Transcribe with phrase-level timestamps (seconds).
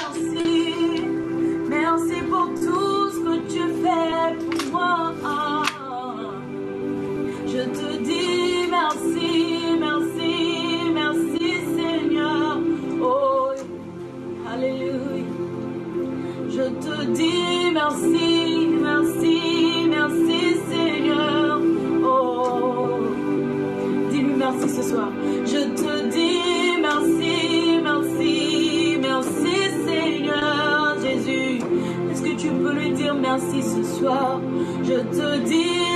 [0.00, 1.02] merci.
[1.68, 3.99] Merci pour tout ce que tu fais
[33.30, 34.40] merci ce soir?
[34.82, 35.89] Je te dis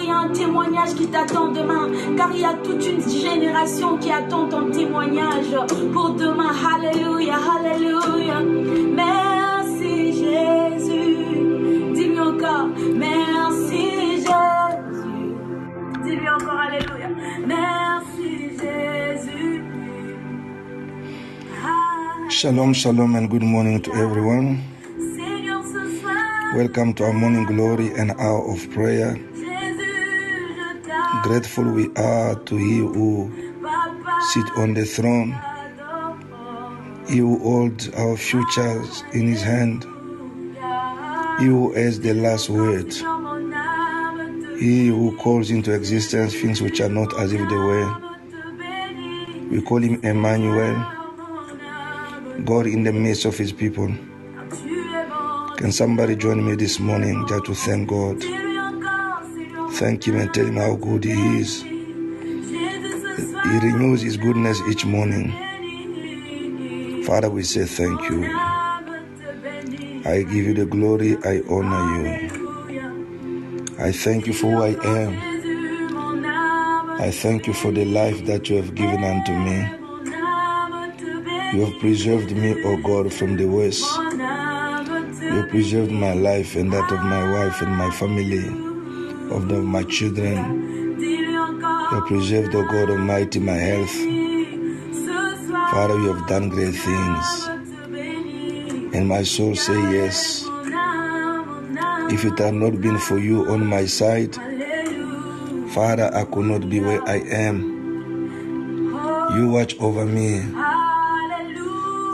[0.00, 1.90] il y a un témoignage qui t'attend demain.
[2.16, 5.54] Car il y a toute une génération qui attend ton témoignage
[5.92, 6.52] pour demain.
[6.74, 8.40] Alléluia, Alléluia.
[8.94, 11.16] Merci Jésus.
[11.94, 14.26] Dis-lui encore, merci Jésus.
[16.04, 17.08] Dis-lui encore, Alléluia.
[17.46, 19.64] Merci Jésus.
[22.28, 24.58] Shalom, shalom, and good morning to everyone.
[26.56, 29.16] Welcome to our morning glory and hour of prayer.
[31.22, 33.30] Grateful we are to He who
[33.62, 35.32] Papa, sit on the throne.
[37.08, 39.84] He who holds our futures in His hand,
[41.38, 42.92] He who has the last word,
[44.58, 47.96] He who calls into existence things which are not as if they were.
[49.50, 50.74] We call Him Emmanuel,
[52.44, 53.92] God in the midst of His people.
[55.56, 58.49] Can somebody join me this morning just to thank God?
[59.80, 61.62] Thank Him and tell Him how good He is.
[61.62, 61.78] He
[63.62, 65.32] renews His goodness each morning.
[67.04, 68.26] Father, we say thank you.
[70.04, 71.16] I give you the glory.
[71.24, 72.28] I honor you.
[73.78, 75.18] I thank you for who I am.
[77.00, 79.66] I thank you for the life that you have given unto me.
[81.54, 83.82] You have preserved me, O God, from the worst.
[85.22, 88.69] You preserved my life and that of my wife and my family,
[89.30, 90.98] of the, my children.
[91.00, 93.90] You have preserved, O God Almighty, my health.
[95.72, 97.48] Father, you have done great things.
[98.94, 100.44] And my soul say yes.
[102.12, 104.34] If it had not been for you on my side,
[105.74, 107.78] Father, I could not be where I am.
[109.36, 110.42] You watch over me.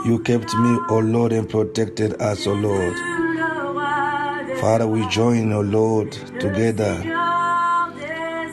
[0.07, 2.93] You kept me, O Lord, and protected us, O Lord.
[4.67, 6.11] Father, we join, O Lord,
[6.41, 7.01] together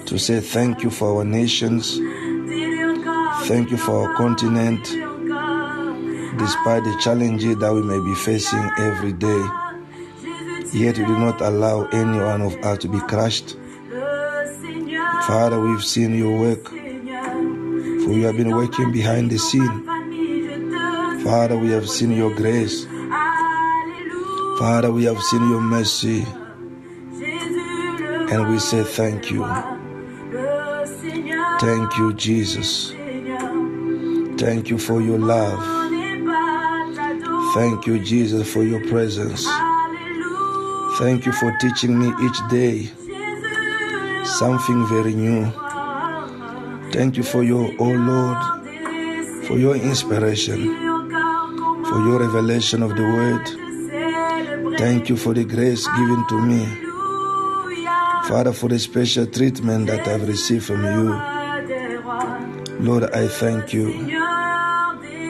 [0.07, 1.99] to say thank you for our nations,
[3.49, 4.85] thank you for our continent,
[6.39, 9.45] despite the challenges that we may be facing every day.
[10.73, 13.57] Yet you do not allow any one of us to be crushed.
[15.27, 19.85] Father, we've seen your work, for you have been working behind the scene.
[21.25, 22.87] Father, we have seen your grace.
[24.59, 26.25] Father, we have seen your mercy.
[28.33, 29.45] And we say thank you.
[31.61, 32.91] Thank you, Jesus.
[34.39, 35.61] Thank you for your love.
[37.55, 39.47] Thank you, Jesus, for your presence.
[40.99, 42.91] Thank you for teaching me each day
[44.25, 45.51] something very new.
[46.93, 48.39] Thank you for your, oh Lord,
[49.47, 50.59] for your inspiration,
[51.85, 53.64] for your revelation of the word.
[54.79, 56.67] Thank you for the grace given to me.
[58.29, 61.13] Father, for the special treatment that I've received from you.
[61.13, 62.39] Roi des rois,
[62.81, 63.93] Lord, I thank you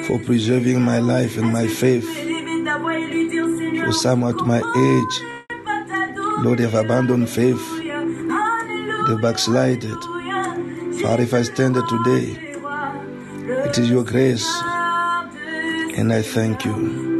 [0.04, 2.06] for preserving my life and my faith.
[2.16, 5.22] Élévez ta voix et lui dire, Seigneur, For some at my age.
[6.44, 7.62] Lord, have abandoned faith.
[7.80, 9.98] They backslided.
[11.02, 12.56] Father, if I stand today,
[13.66, 14.46] it is your grace,
[15.96, 17.13] and I thank you.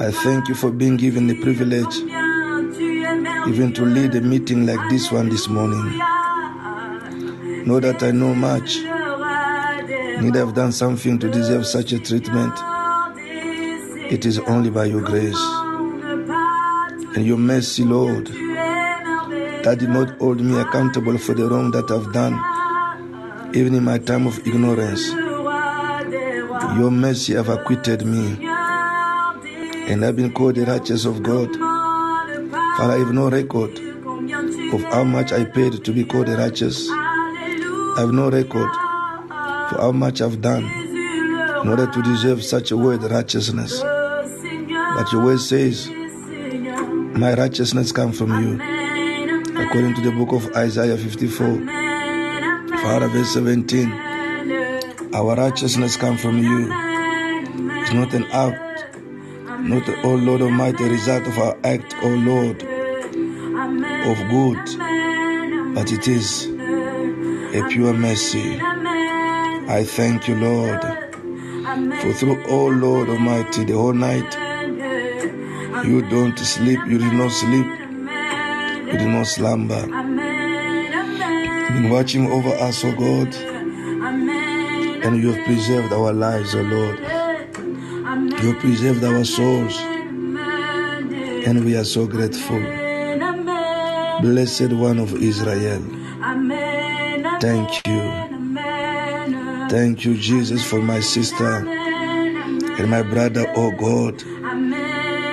[0.00, 1.94] I thank you for being given the privilege
[3.46, 5.98] even to lead a meeting like this one this morning.
[7.66, 8.78] Know that I know much,
[10.22, 12.54] neither have done something to deserve such a treatment.
[14.10, 15.38] It is only by your grace
[17.14, 22.10] and your mercy, Lord, that did not hold me accountable for the wrong that I've
[22.12, 22.34] done,
[23.54, 25.08] even in my time of ignorance.
[26.78, 28.49] Your mercy have acquitted me,
[29.90, 31.56] and I've been called the righteous of God.
[31.56, 33.76] Father, I have no record
[34.72, 36.88] of how much I paid to be called the righteous.
[36.88, 42.76] I have no record for how much I've done in order to deserve such a
[42.76, 43.80] word, righteousness.
[43.80, 48.54] But your word says, My righteousness comes from you.
[49.60, 51.66] According to the book of Isaiah 54,
[52.78, 53.92] Father, verse 17,
[55.14, 56.68] our righteousness comes from you.
[57.82, 58.69] It's not an act,
[59.62, 66.46] not, oh Lord Almighty, result of our act, O Lord, of good, but it is
[66.46, 68.58] a pure mercy.
[68.60, 70.80] I thank you, Lord,
[72.00, 74.34] for through, O Lord Almighty, the whole night,
[75.86, 79.80] you don't sleep, you did not sleep, you did not slumber.
[79.80, 79.90] You've
[81.82, 83.34] been watching over us, O God,
[85.04, 86.98] and you have preserved our lives, O Lord.
[88.42, 89.76] You preserved our souls,
[91.46, 92.58] and we are so grateful.
[94.22, 95.82] Blessed one of Israel,
[97.40, 98.00] thank you.
[99.68, 104.22] Thank you, Jesus, for my sister and my brother, oh God,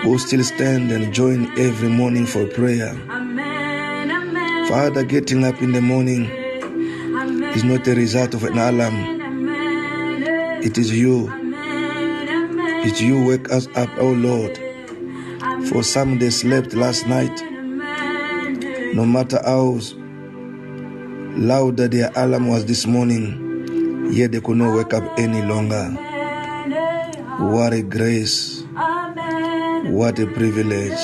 [0.03, 2.93] who still stand and join every morning for prayer.
[4.67, 6.25] Father, getting up in the morning
[7.55, 9.21] is not a result of an alarm.
[10.61, 11.46] It is you.
[12.89, 14.57] It's you wake us up, oh Lord.
[15.67, 17.37] For some they slept last night.
[18.95, 19.77] No matter how
[21.35, 25.83] louder their alarm was this morning, yet they could not wake up any longer.
[27.39, 28.63] What a grace.
[28.71, 30.97] What a privilege.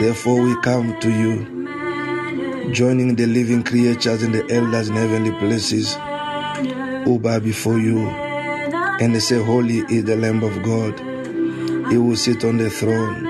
[0.00, 5.96] Therefore, we come to you, joining the living creatures and the elders in heavenly places
[7.04, 8.21] who bow before you
[9.02, 10.96] and they say, Holy is the Lamb of God.
[11.90, 13.24] He will sit on the throne,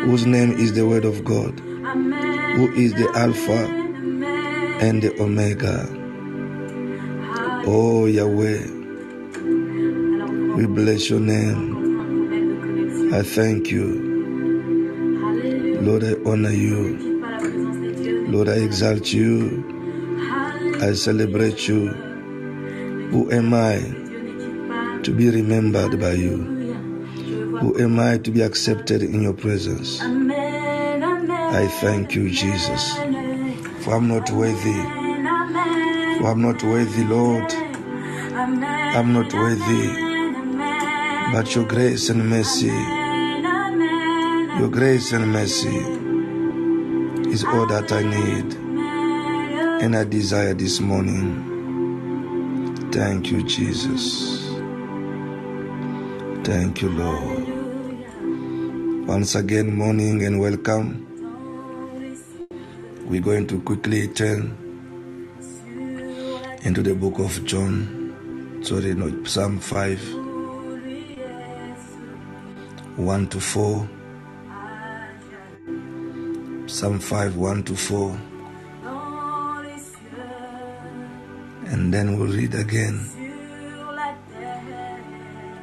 [0.00, 3.68] whose name is the Word of God, who is the Alpha
[4.84, 5.86] and the Omega.
[7.64, 8.66] Oh Yahweh,
[10.56, 13.14] we bless your name.
[13.14, 14.10] I thank you.
[15.80, 17.22] Lord, I honor you.
[18.26, 19.62] Lord, I exalt you.
[20.80, 21.86] I celebrate you.
[23.12, 24.01] Who am I
[25.04, 26.36] to be remembered by you?
[27.60, 30.00] Who am I to be accepted in your presence?
[30.00, 32.94] I thank you, Jesus.
[33.84, 34.82] For I'm not worthy.
[36.18, 37.52] For I'm not worthy, Lord.
[38.34, 40.12] I'm not worthy.
[41.32, 42.66] But your grace and mercy,
[44.58, 45.78] your grace and mercy
[47.30, 48.54] is all that I need
[49.82, 51.48] and I desire this morning.
[52.92, 54.31] Thank you, Jesus.
[56.44, 57.46] Thank you, Lord.
[59.06, 61.06] Once again, morning and welcome.
[63.06, 64.58] We're going to quickly turn
[66.64, 68.58] into the book of John.
[68.64, 70.14] Sorry, no, Psalm 5,
[72.96, 73.88] 1 to 4.
[76.66, 78.20] Psalm 5, 1 to 4.
[81.66, 83.21] And then we'll read again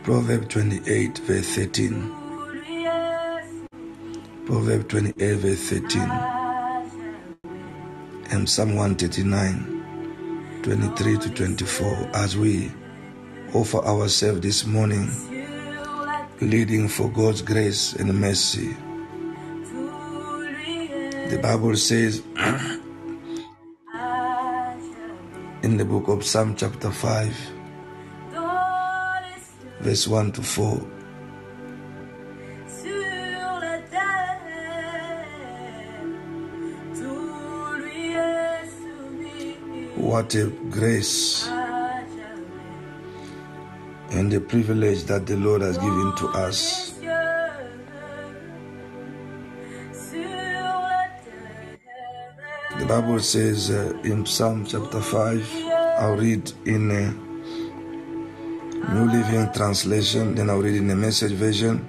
[0.03, 2.11] Proverb 28, verse 13.
[4.45, 6.01] Proverb 28, verse 13.
[8.31, 12.11] And Psalm 139, 23 to 24.
[12.13, 12.71] As we
[13.53, 15.11] offer ourselves this morning,
[16.41, 18.75] leading for God's grace and mercy.
[21.29, 22.23] The Bible says
[25.61, 27.58] in the book of Psalm, chapter 5,
[29.89, 30.77] verse 1 to 4.
[39.95, 41.47] What a grace
[44.11, 46.93] and the privilege that the Lord has given to us.
[52.77, 55.63] The Bible says uh, in Psalm chapter 5,
[55.97, 57.28] I'll read in uh,
[58.93, 61.87] New Living Translation, then I'll read in the message version.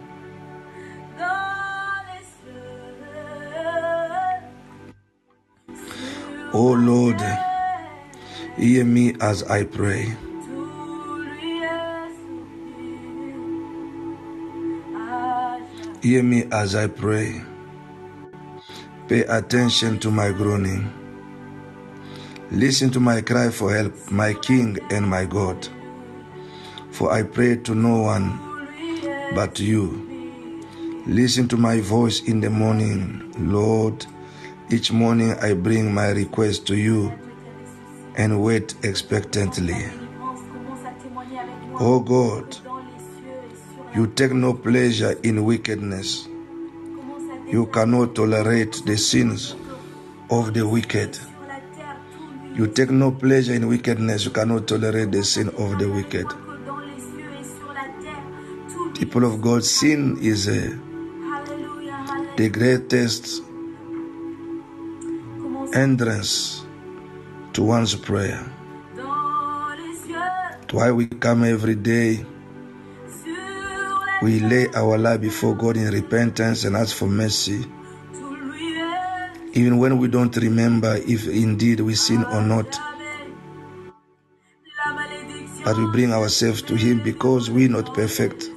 [6.52, 7.20] Oh Lord,
[8.56, 10.14] hear me as I pray.
[16.02, 17.42] Hear me as I pray.
[19.08, 20.90] Pay attention to my groaning.
[22.50, 25.68] Listen to my cry for help, my King and my God.
[27.00, 28.38] For I pray to no one
[29.34, 30.06] but you.
[31.06, 34.04] Listen to my voice in the morning, Lord.
[34.70, 37.10] Each morning I bring my request to you
[38.16, 39.82] and wait expectantly.
[41.80, 42.54] Oh God,
[43.94, 46.28] you take no pleasure in wickedness.
[47.48, 49.56] You cannot tolerate the sins
[50.30, 51.18] of the wicked.
[52.54, 54.26] You take no pleasure in wickedness.
[54.26, 56.26] You cannot tolerate the sin of the wicked.
[59.00, 60.78] People of God, sin is the
[62.50, 63.42] greatest
[65.72, 66.66] entrance
[67.54, 68.44] to one's prayer.
[68.94, 72.26] That's why we come every day.
[74.22, 77.64] We lay our life before God in repentance and ask for mercy.
[79.54, 82.78] Even when we don't remember if indeed we sin or not.
[85.64, 88.49] But we bring ourselves to Him because we're not perfect.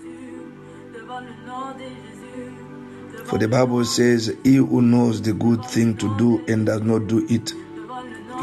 [3.34, 7.08] For the Bible says, He who knows the good thing to do and does not
[7.08, 7.52] do it,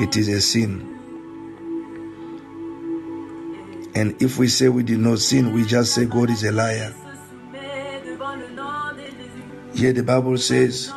[0.03, 0.81] it is a sin.
[3.95, 6.93] And if we say we did not sin, we just say God is a liar.
[9.77, 10.93] Here the Bible says,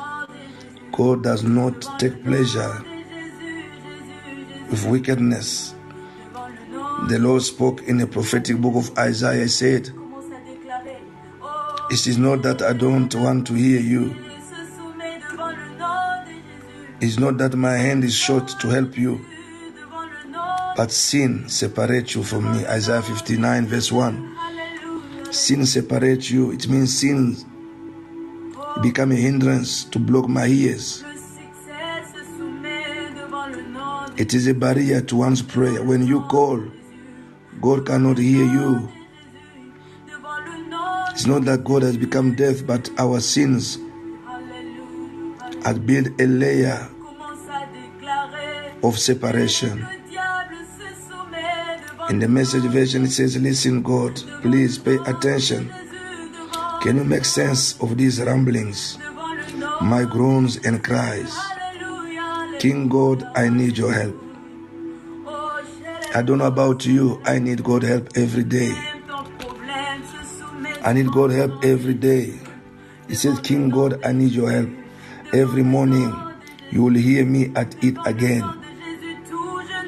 [0.92, 2.84] God does not take pleasure
[4.72, 5.76] with wickedness.
[7.10, 9.92] The Lord spoke in the prophetic book of Isaiah, he said,
[11.94, 14.16] It is not that I don't want to hear you.
[17.00, 19.24] It's not that my hand is short to help you,
[20.76, 22.66] but sin separates you from me.
[22.66, 24.38] Isaiah 59, verse 1.
[25.30, 26.52] Sin separates you.
[26.52, 27.38] It means sin
[28.82, 31.04] become a hindrance to block my ears.
[34.18, 35.84] It is a barrier to one's prayer.
[35.84, 36.64] When you call,
[37.62, 38.90] God cannot hear you.
[41.14, 43.78] It's not that God has become deaf, but our sins
[45.64, 46.90] have built a layer
[48.84, 49.88] of separation.
[52.10, 55.72] In the message version, it says, Listen, God, please pay attention.
[56.82, 58.98] Can you make sense of these ramblings,
[59.82, 61.34] my groans and cries?
[62.60, 64.20] King God, I need your help.
[66.16, 68.93] I don't know about you, I need God help every day.
[70.86, 72.34] I need God help every day.
[73.08, 74.70] He says, King God, I need your help.
[75.34, 76.14] Every morning
[76.72, 78.44] you will hear me at it again.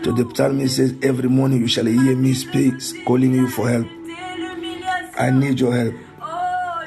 [0.03, 3.87] To the psalmist says, Every morning you shall hear me speak, calling you for help.
[5.17, 5.95] I need your help.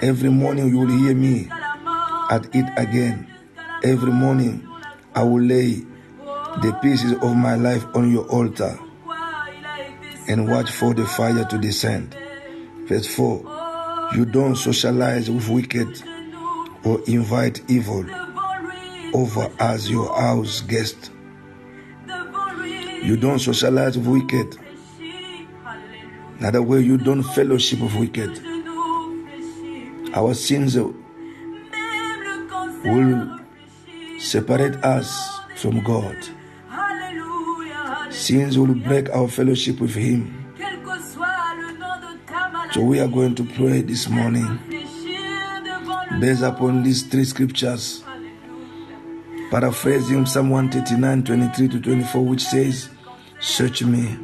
[0.03, 1.49] Every morning you will hear me
[2.31, 3.27] at it again.
[3.85, 4.67] Every morning
[5.15, 5.85] I will lay
[6.63, 8.79] the pieces of my life on your altar
[10.29, 12.17] and watch for the fire to descend.
[12.87, 13.58] Verse 4
[14.15, 16.03] You don't socialize with wicked
[16.85, 18.05] or invite evil
[19.15, 21.11] over as your house guest.
[23.03, 24.57] You don't socialize with wicked.
[26.39, 28.41] Another way, you don't fellowship with wicked.
[30.15, 30.95] Our sins will
[34.19, 36.17] separate us from God.
[38.11, 40.38] Sins will break our fellowship with Him.
[42.73, 44.59] So we are going to pray this morning
[46.21, 48.05] based upon these three scriptures,
[49.51, 52.91] paraphrasing Psalm 139, 23 to 24, which says,
[53.41, 54.19] Search me,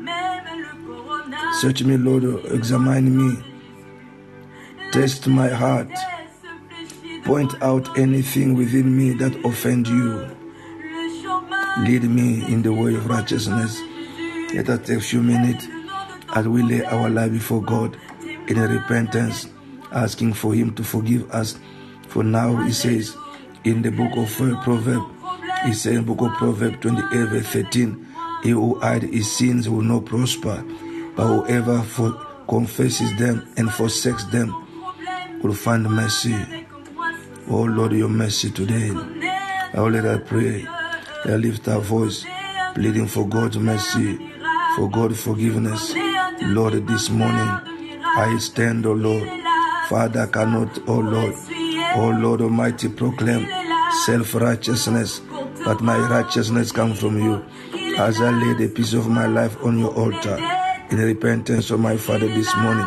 [1.60, 3.42] search me, Lord, examine me,
[4.92, 5.90] test my heart,
[7.24, 10.28] point out anything within me that offend you.
[11.78, 13.80] Lead me in the way of righteousness.
[14.54, 15.66] Let us take a few minutes
[16.34, 17.96] as we lay our life before God
[18.48, 19.48] in repentance,
[19.92, 21.58] asking for Him to forgive us.
[22.08, 23.16] For now, He says
[23.64, 25.06] in the book of Proverbs,
[25.64, 28.06] He says in the book of Proverbs 28, verse 13,
[28.42, 30.62] He who hides his sins will not prosper,
[31.16, 32.12] but whoever for,
[32.48, 34.52] confesses them and forsakes them
[35.42, 36.34] will find mercy.
[37.48, 38.90] Oh Lord, your mercy today.
[39.74, 40.66] Oh, let us pray.
[41.24, 42.24] Let us lift our voice,
[42.74, 44.32] pleading for God's mercy,
[44.76, 45.94] for God's forgiveness.
[46.42, 47.73] Lord, this morning
[48.16, 49.28] I stand, O Lord.
[49.88, 51.34] Father, cannot, O Lord,
[51.96, 53.46] O Lord Almighty, proclaim
[54.06, 55.20] self righteousness,
[55.64, 57.44] but my righteousness comes from you.
[57.98, 60.38] As I lay the piece of my life on your altar,
[60.90, 62.86] in repentance of my Father this morning,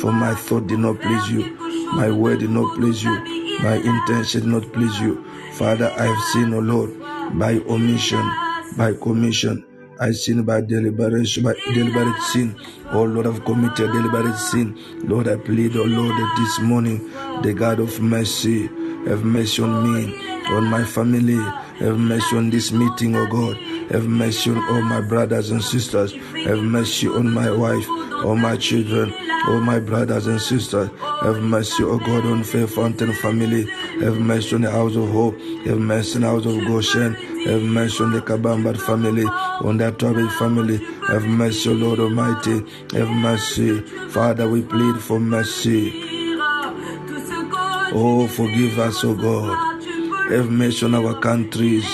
[0.00, 1.56] for my thought did not please you,
[1.94, 3.14] my word did not please you,
[3.62, 5.24] my intention did not please you.
[5.52, 6.98] Father, I have sinned, O Lord,
[7.38, 8.24] by omission,
[8.76, 9.64] by commission.
[10.00, 12.58] I sin by deliberation, by deliberate sin.
[12.90, 14.78] Oh Lord, I've committed deliberate sin.
[15.02, 17.10] Lord, I plead, oh Lord, that this morning,
[17.42, 18.66] the God of mercy,
[19.06, 20.14] have mercy on me,
[20.48, 21.38] on my family,
[21.78, 23.56] have mercy on this meeting, oh God.
[23.90, 26.12] Have mercy on all my brothers and sisters.
[26.46, 27.86] Have mercy on my wife,
[28.24, 29.14] all my children,
[29.48, 30.88] all my brothers and sisters.
[31.22, 33.64] Have mercy, oh God, on Fair Fountain family.
[34.00, 35.38] Have mercy on the house of hope.
[35.66, 37.14] Have mercy on the house of Goshen.
[37.46, 40.78] Have mercy on the Kabambat family, on the Tobic family.
[41.08, 42.64] Have mercy, O Lord Almighty.
[42.96, 43.80] Have mercy.
[44.08, 45.92] Father, we plead for mercy.
[47.96, 49.82] Oh, forgive us, O God.
[50.32, 51.84] Have mercy on our countries.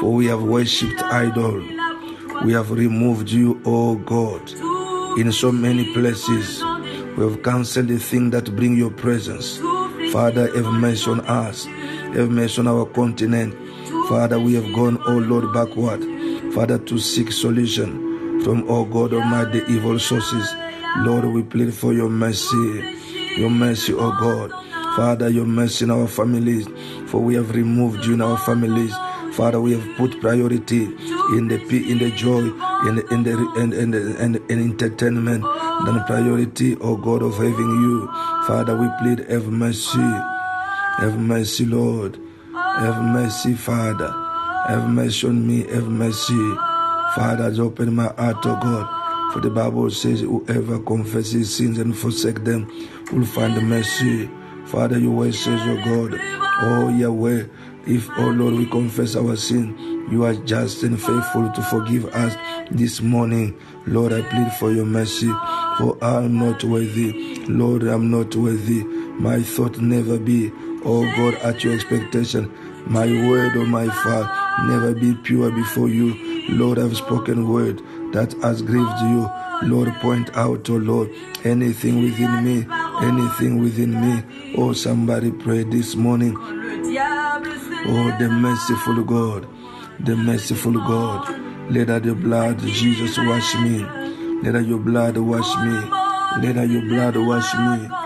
[0.00, 1.62] For we have worshipped idol.
[2.44, 4.42] We have removed you, O God,
[5.16, 6.62] in so many places.
[7.16, 9.58] We have cancelled the thing that bring your presence.
[10.12, 11.64] Father, have mercy on us.
[11.64, 13.54] Have mercy on our continent.
[14.08, 16.02] Father, we have gone, O Lord, backward.
[16.54, 20.48] Father, to seek solution from, O God Almighty, evil sources.
[20.98, 22.96] Lord, we plead for your mercy.
[23.36, 24.52] Your mercy, O God.
[24.96, 26.66] Father, your mercy in our families.
[27.06, 28.94] For we have removed you in our families.
[29.32, 30.84] Father, we have put priority
[31.36, 31.56] in the
[31.90, 32.48] in the joy,
[32.84, 34.16] in the in the
[34.48, 35.42] in, entertainment,
[35.84, 38.06] than priority, O God, of having you.
[38.46, 39.98] Father, we plead, have mercy.
[40.98, 42.18] Have mercy, Lord.
[42.54, 44.10] Have mercy, Father.
[44.68, 45.66] Have mercy on me.
[45.72, 46.54] Have mercy.
[47.14, 49.32] Father, has opened my heart, O God.
[49.32, 52.66] For the Bible says, whoever confesses sins and forsake them
[53.12, 54.30] will find mercy.
[54.66, 56.18] Father, your word says, O God,
[56.62, 57.44] oh Yahweh,
[57.86, 62.36] if, oh Lord, we confess our sin, you are just and faithful to forgive us
[62.70, 63.58] this morning.
[63.86, 65.28] Lord, I plead for your mercy,
[65.78, 67.36] for I am not worthy.
[67.46, 68.82] Lord, I'm not worthy.
[68.84, 70.50] My thought never be,
[70.84, 72.52] oh God, at your expectation.
[72.86, 74.30] My word, oh my Father,
[74.68, 76.14] never be pure before you.
[76.48, 79.28] Lord, I've spoken word that has grieved you.
[79.62, 81.10] Lord, point out, oh Lord,
[81.44, 82.66] anything within me,
[83.02, 84.54] anything within me.
[84.56, 86.36] Oh, somebody pray this morning.
[86.88, 89.48] Oh, the merciful God,
[90.00, 91.70] the merciful God.
[91.70, 93.84] Let out your blood, Jesus, wash me.
[94.42, 95.72] Let out your blood wash me.
[96.46, 98.05] Let out your blood wash me.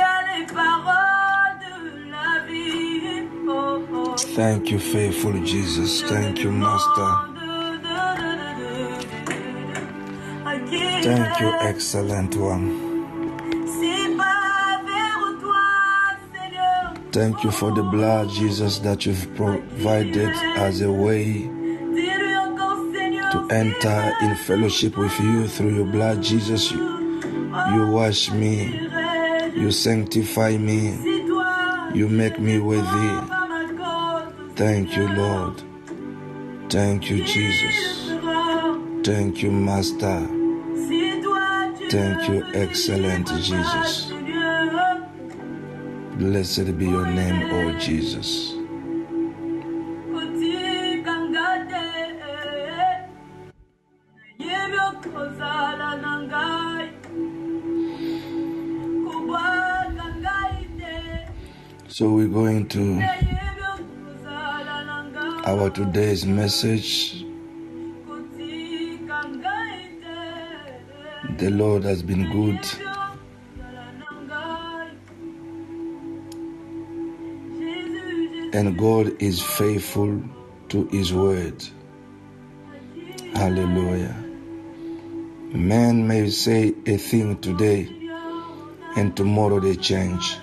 [4.41, 6.01] Thank you, faithful Jesus.
[6.01, 7.09] Thank you, Master.
[11.03, 12.65] Thank you, excellent one.
[17.11, 21.43] Thank you for the blood, Jesus, that you've provided as a way
[23.33, 26.71] to enter in fellowship with you through your blood, Jesus.
[26.71, 27.21] You,
[27.75, 28.89] You wash me.
[29.55, 30.97] You sanctify me.
[31.93, 33.30] You make me worthy.
[34.61, 35.59] Thank you, Lord.
[36.69, 38.11] Thank you, Jesus.
[39.03, 40.19] Thank you, Master.
[41.89, 44.11] Thank you, excellent Jesus.
[46.19, 48.53] Blessed be your name, O Jesus.
[61.87, 63.50] So we're going to
[65.45, 67.25] our today's message.
[71.37, 72.59] The Lord has been good.
[78.53, 80.21] And God is faithful
[80.69, 81.63] to His word.
[83.33, 84.15] Hallelujah.
[85.53, 87.89] Man may say a thing today
[88.95, 90.37] and tomorrow they change.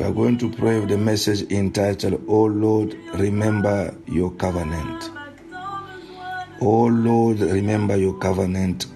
[0.00, 5.10] We are going to pray with the message entitled, Oh Lord, remember your covenant.
[6.62, 8.86] Oh Lord, remember your covenant.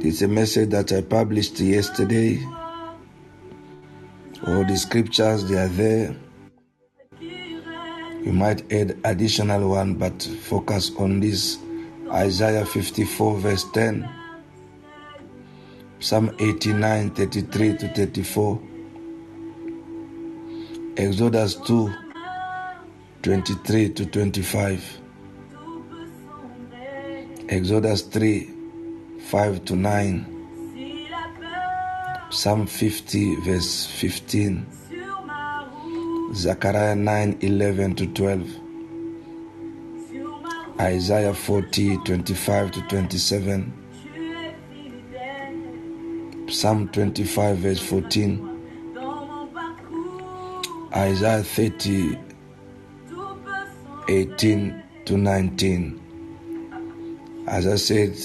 [0.00, 2.44] It's a message that I published yesterday.
[4.46, 6.14] All the scriptures, they are there.
[7.22, 11.56] You might add additional one, but focus on this
[12.10, 14.17] Isaiah 54, verse 10.
[16.00, 18.60] Psalm 89, 33 to 34.
[20.96, 21.92] Exodus 2,
[23.22, 25.00] 23 to 25.
[27.48, 28.50] Exodus 3,
[29.20, 30.34] 5 to 9.
[32.30, 34.66] Psalm 50, verse 15.
[36.34, 38.48] Zechariah 9, 11 to 12.
[40.80, 43.87] Isaiah 40, 25 to 27.
[46.50, 48.48] Psalm 25, verse 14.
[50.96, 52.18] Isaiah 30,
[54.08, 57.44] 18 to 19.
[57.46, 58.16] As I said,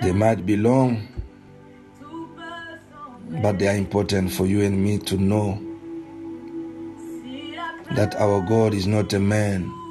[0.00, 1.08] they might be long,
[3.42, 5.60] but they are important for you and me to know
[7.96, 9.81] that our God is not a man.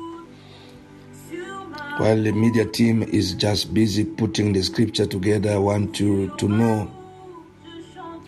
[1.97, 6.47] While the media team is just busy putting the scripture together, I want you to
[6.47, 6.91] know,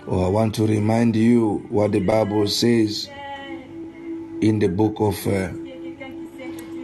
[0.06, 3.10] or I want to remind you what the Bible says
[4.42, 5.52] in the book of uh,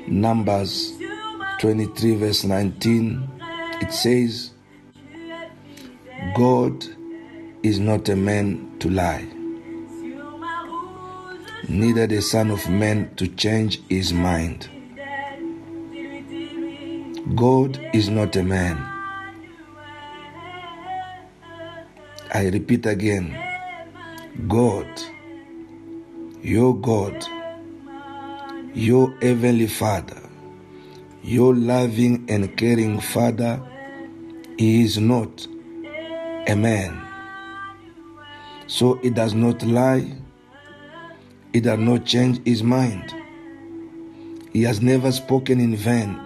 [0.07, 0.93] Numbers
[1.59, 3.29] 23, verse 19.
[3.81, 4.51] It says,
[6.35, 6.85] God
[7.61, 9.27] is not a man to lie,
[11.67, 14.69] neither the Son of Man to change his mind.
[17.35, 18.75] God is not a man.
[22.33, 23.37] I repeat again
[24.47, 24.87] God,
[26.41, 27.23] your God,
[28.73, 30.19] your heavenly Father,
[31.21, 33.61] your loving and caring Father,
[34.57, 35.45] He is not
[36.47, 36.99] a man.
[38.65, 40.15] So He does not lie,
[41.53, 43.13] He does not change His mind.
[44.51, 46.19] He has never spoken in vain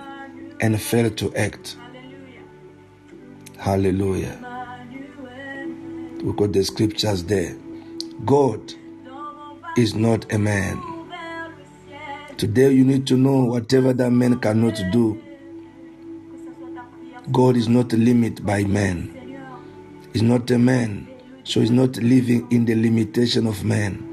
[0.59, 1.77] and failed to act.
[3.57, 4.39] Hallelujah.
[6.23, 7.55] We got the scriptures there.
[8.25, 8.73] God
[9.77, 10.81] is not a man.
[12.37, 15.21] Today you need to know whatever that man cannot do,
[17.31, 19.09] God is not limited by man.
[20.11, 21.07] He's not a man,
[21.43, 24.09] so he's not living in the limitation of man.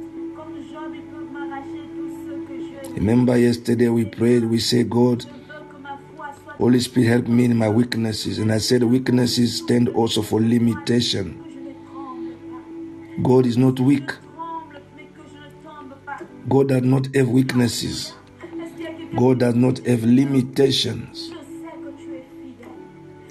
[2.95, 5.25] Remember yesterday we prayed, we say, God,
[6.61, 8.39] Holy Spirit, help me in my weaknesses.
[8.39, 11.43] And I said, weaknesses stand also for limitation.
[13.23, 14.11] God is not weak.
[16.51, 18.13] God does not have weaknesses.
[19.17, 21.33] God does not have limitations.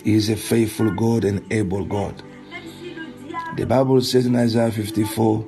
[0.04, 2.24] He is a faithful God and able God.
[3.58, 5.46] The Bible says in Isaiah 54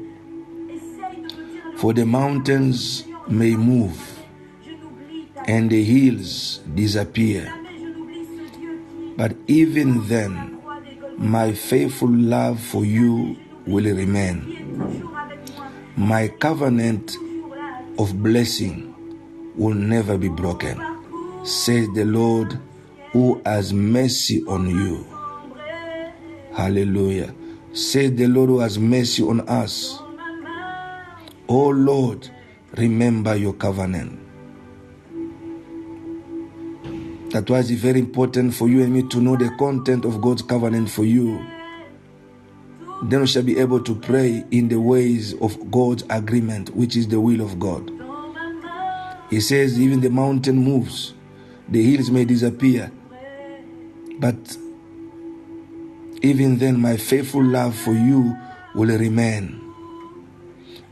[1.78, 4.20] For the mountains may move
[5.48, 7.61] and the hills disappear.
[9.17, 10.62] But even then,
[11.17, 13.36] my faithful love for you
[13.67, 14.58] will remain.
[15.95, 17.15] My covenant
[18.00, 18.95] of blessing
[19.56, 20.80] will never be broken,
[21.43, 22.58] says the Lord
[23.12, 25.06] who has mercy on you.
[26.54, 27.34] Hallelujah.
[27.74, 30.00] Says the Lord who has mercy on us.
[31.47, 32.30] Oh Lord,
[32.78, 34.19] remember your covenant.
[37.32, 40.89] That was very important for you and me to know the content of God's covenant
[40.89, 41.39] for you.
[43.04, 47.08] Then we shall be able to pray in the ways of God's agreement, which is
[47.08, 47.89] the will of God.
[49.30, 51.13] He says, even the mountain moves,
[51.70, 52.91] the hills may disappear,
[54.20, 54.58] but
[56.22, 58.36] even then my faithful love for you
[58.76, 59.58] will remain.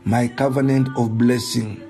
[0.04, 1.82] My covenant of blessing.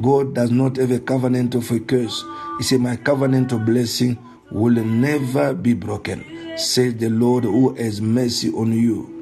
[0.00, 2.24] God does not have a covenant of a curse.
[2.58, 4.18] He said, My covenant of blessing
[4.50, 6.24] will never be broken,
[6.56, 9.14] says the Lord who has mercy on you.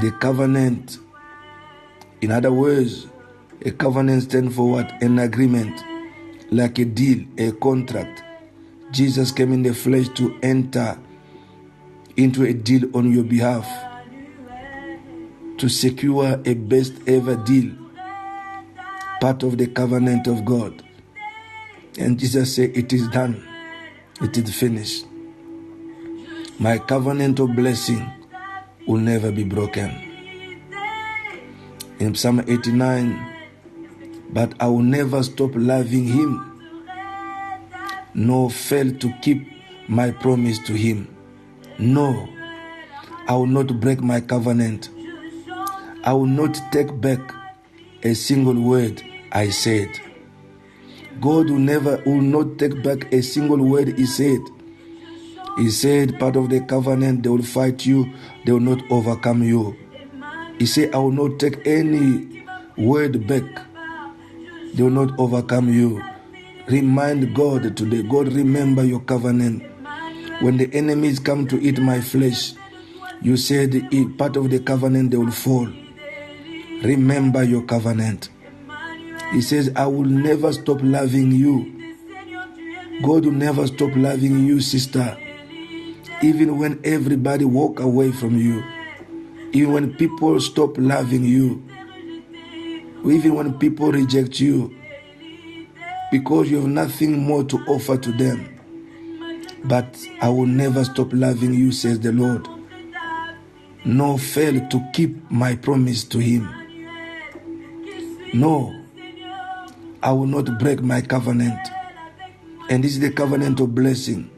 [0.00, 0.98] The covenant,
[2.20, 3.06] in other words,
[3.64, 5.02] a covenant stands for what?
[5.02, 5.84] An agreement,
[6.50, 8.22] like a deal, a contract.
[8.90, 10.98] Jesus came in the flesh to enter
[12.16, 13.66] into a deal on your behalf
[15.60, 17.70] to secure a best ever deal,
[19.20, 20.82] part of the covenant of God.
[21.98, 23.46] And Jesus said, It is done,
[24.22, 25.06] it is finished.
[26.58, 28.10] My covenant of blessing
[28.86, 29.90] will never be broken.
[31.98, 33.26] In Psalm 89,
[34.30, 36.60] but I will never stop loving him,
[38.14, 39.46] nor fail to keep
[39.88, 41.14] my promise to him.
[41.78, 42.28] No,
[43.28, 44.88] I will not break my covenant.
[46.04, 47.20] I will not take back
[48.02, 49.88] a single word I said.
[51.20, 54.40] God will never will not take back a single word he said.
[55.58, 58.12] He said, part of the covenant, they will fight you,
[58.46, 59.76] they will not overcome you.
[60.58, 62.44] He said, I will not take any
[62.78, 63.44] word back.
[64.74, 66.02] They will not overcome you.
[66.68, 68.02] Remind God today.
[68.02, 69.64] God, remember your covenant.
[70.40, 72.54] When the enemies come to eat my flesh,
[73.20, 73.72] you said
[74.16, 75.68] part of the covenant they will fall.
[76.82, 78.30] Remember your covenant.
[79.32, 81.76] He says, I will never stop loving you.
[83.02, 85.16] God will never stop loving you, sister.
[86.22, 88.62] Even when everybody walk away from you.
[89.52, 91.62] Even when people stop loving you.
[93.04, 94.76] Even when people reject you.
[96.10, 98.56] Because you have nothing more to offer to them.
[99.64, 102.48] But I will never stop loving you, says the Lord.
[103.84, 106.48] Nor fail to keep my promise to him.
[108.34, 108.79] No,
[110.02, 111.58] I will not break my covenant.
[112.70, 114.30] And this is the covenant of blessing.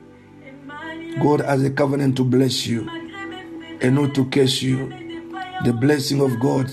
[1.20, 2.88] God has a covenant to bless you
[3.80, 4.88] and not to curse you.
[5.64, 6.70] The blessing of God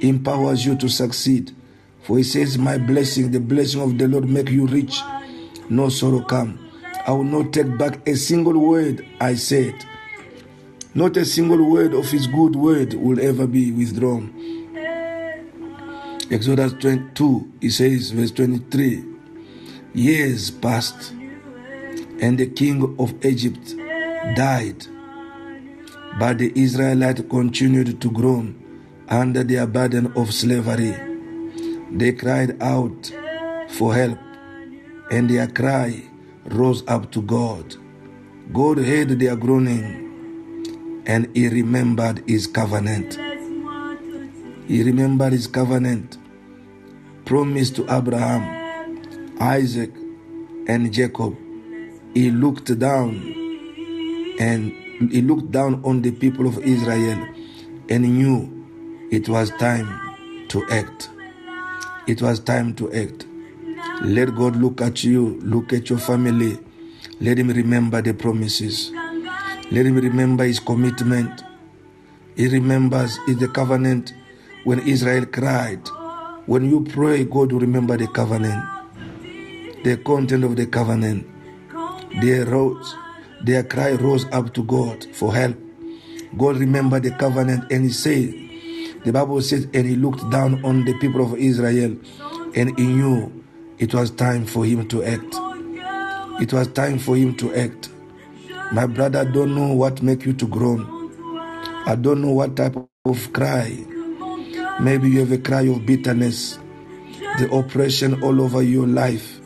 [0.00, 1.54] empowers you to succeed.
[2.02, 5.00] For he says, My blessing, the blessing of the Lord, make you rich,
[5.70, 6.58] no sorrow come.
[7.06, 9.74] I will not take back a single word I said.
[10.94, 14.61] Not a single word of his good word will ever be withdrawn.
[16.32, 19.04] Exodus 22, he says, verse 23
[19.92, 21.12] Years passed,
[22.22, 23.76] and the king of Egypt
[24.34, 24.86] died,
[26.18, 28.54] but the Israelites continued to groan
[29.10, 30.96] under their burden of slavery.
[31.90, 33.12] They cried out
[33.68, 34.18] for help,
[35.10, 36.02] and their cry
[36.46, 37.76] rose up to God.
[38.54, 43.20] God heard their groaning, and he remembered his covenant.
[44.66, 46.16] He remembered his covenant
[47.32, 48.44] promised to Abraham,
[49.40, 49.90] Isaac,
[50.68, 51.34] and Jacob.
[52.12, 53.08] He looked down
[54.38, 54.70] and
[55.10, 57.26] he looked down on the people of Israel
[57.88, 59.88] and knew it was time
[60.48, 61.08] to act.
[62.06, 63.24] It was time to act.
[64.02, 66.58] Let God look at you, look at your family.
[67.18, 68.92] Let Him remember the promises.
[69.70, 71.44] Let Him remember His commitment.
[72.36, 74.12] He remembers the covenant
[74.64, 75.80] when Israel cried.
[76.46, 78.64] When you pray, God will remember the covenant,
[79.84, 81.26] the content of the covenant.
[82.20, 82.96] Their rose,
[83.44, 85.56] their cry rose up to God for help.
[86.38, 88.34] God remembered the covenant and He said,
[89.04, 91.96] the Bible says, and He looked down on the people of Israel
[92.56, 93.44] and He knew
[93.78, 95.36] it was time for Him to act.
[96.42, 97.90] It was time for Him to act.
[98.72, 101.08] My brother, I don't know what make you to groan.
[101.86, 102.76] I don't know what type
[103.06, 103.86] of cry
[104.80, 106.58] Maybe you have a cry of bitterness,
[107.38, 109.40] the oppression all over your life,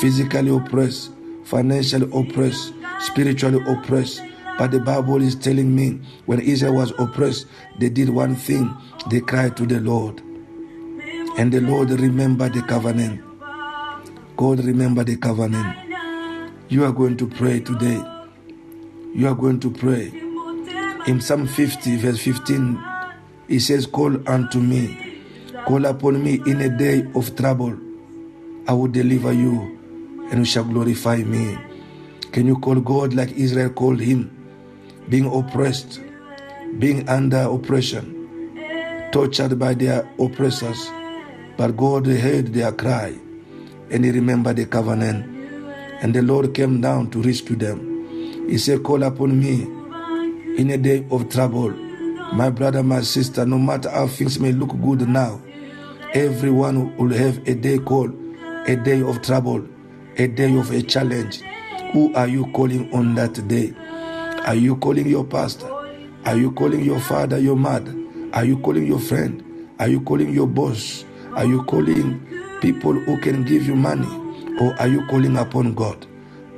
[0.00, 1.12] physically oppressed,
[1.44, 4.22] financially oppressed, spiritually oppressed.
[4.58, 7.46] But the Bible is telling me when Israel was oppressed,
[7.78, 8.76] they did one thing
[9.08, 10.20] they cried to the Lord.
[11.38, 13.22] And the Lord remembered the covenant.
[14.36, 15.76] God remember the covenant.
[16.68, 18.02] You are going to pray today.
[19.14, 20.12] You are going to pray.
[21.06, 22.78] In Psalm 50, verse 15,
[23.48, 25.20] he says, Call unto me,
[25.66, 27.76] call upon me in a day of trouble.
[28.68, 29.78] I will deliver you
[30.30, 31.56] and you shall glorify me.
[32.32, 34.30] Can you call God like Israel called him?
[35.08, 36.00] Being oppressed,
[36.78, 40.90] being under oppression, tortured by their oppressors.
[41.56, 43.18] But God heard their cry
[43.90, 45.24] and he remembered the covenant.
[46.00, 48.46] And the Lord came down to rescue them.
[48.48, 49.62] He said, Call upon me
[50.56, 51.87] in a day of trouble.
[52.32, 55.40] My brother, my sister, no matter how things may look good now,
[56.14, 58.14] everyone will have a day called
[58.66, 59.66] a day of trouble,
[60.16, 61.40] a day of a challenge.
[61.92, 63.72] Who are you calling on that day?
[64.46, 65.68] Are you calling your pastor?
[66.26, 67.94] Are you calling your father, your mother?
[68.34, 69.42] Are you calling your friend?
[69.78, 71.04] Are you calling your boss?
[71.34, 72.20] Are you calling
[72.60, 74.08] people who can give you money?
[74.60, 76.06] Or are you calling upon God?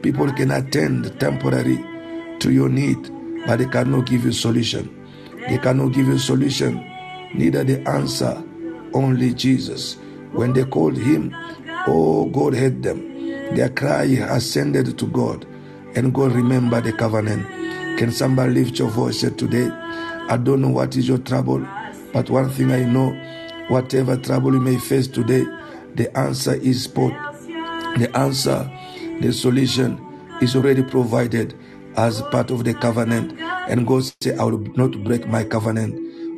[0.03, 1.79] People can attend temporary
[2.41, 2.99] to your need,
[3.47, 4.97] but they cannot give you solution.
[5.51, 6.77] They cannot give you solution,
[7.35, 8.41] neither the answer,
[8.95, 9.97] only Jesus.
[10.31, 11.35] When they called him,
[11.89, 13.01] oh, God heard them.
[13.57, 15.45] Their cry ascended to God,
[15.97, 17.49] and God remembered the covenant.
[17.99, 19.69] Can somebody lift your voice today?
[19.69, 21.67] I don't know what is your trouble,
[22.13, 23.11] but one thing I know
[23.67, 25.45] whatever trouble you may face today,
[25.97, 27.11] the answer is spot.
[27.99, 28.71] The answer,
[29.21, 30.01] the solution
[30.41, 31.59] is already provided
[31.97, 33.37] as part of the covenant.
[33.69, 35.95] And God said, I will not break my covenant.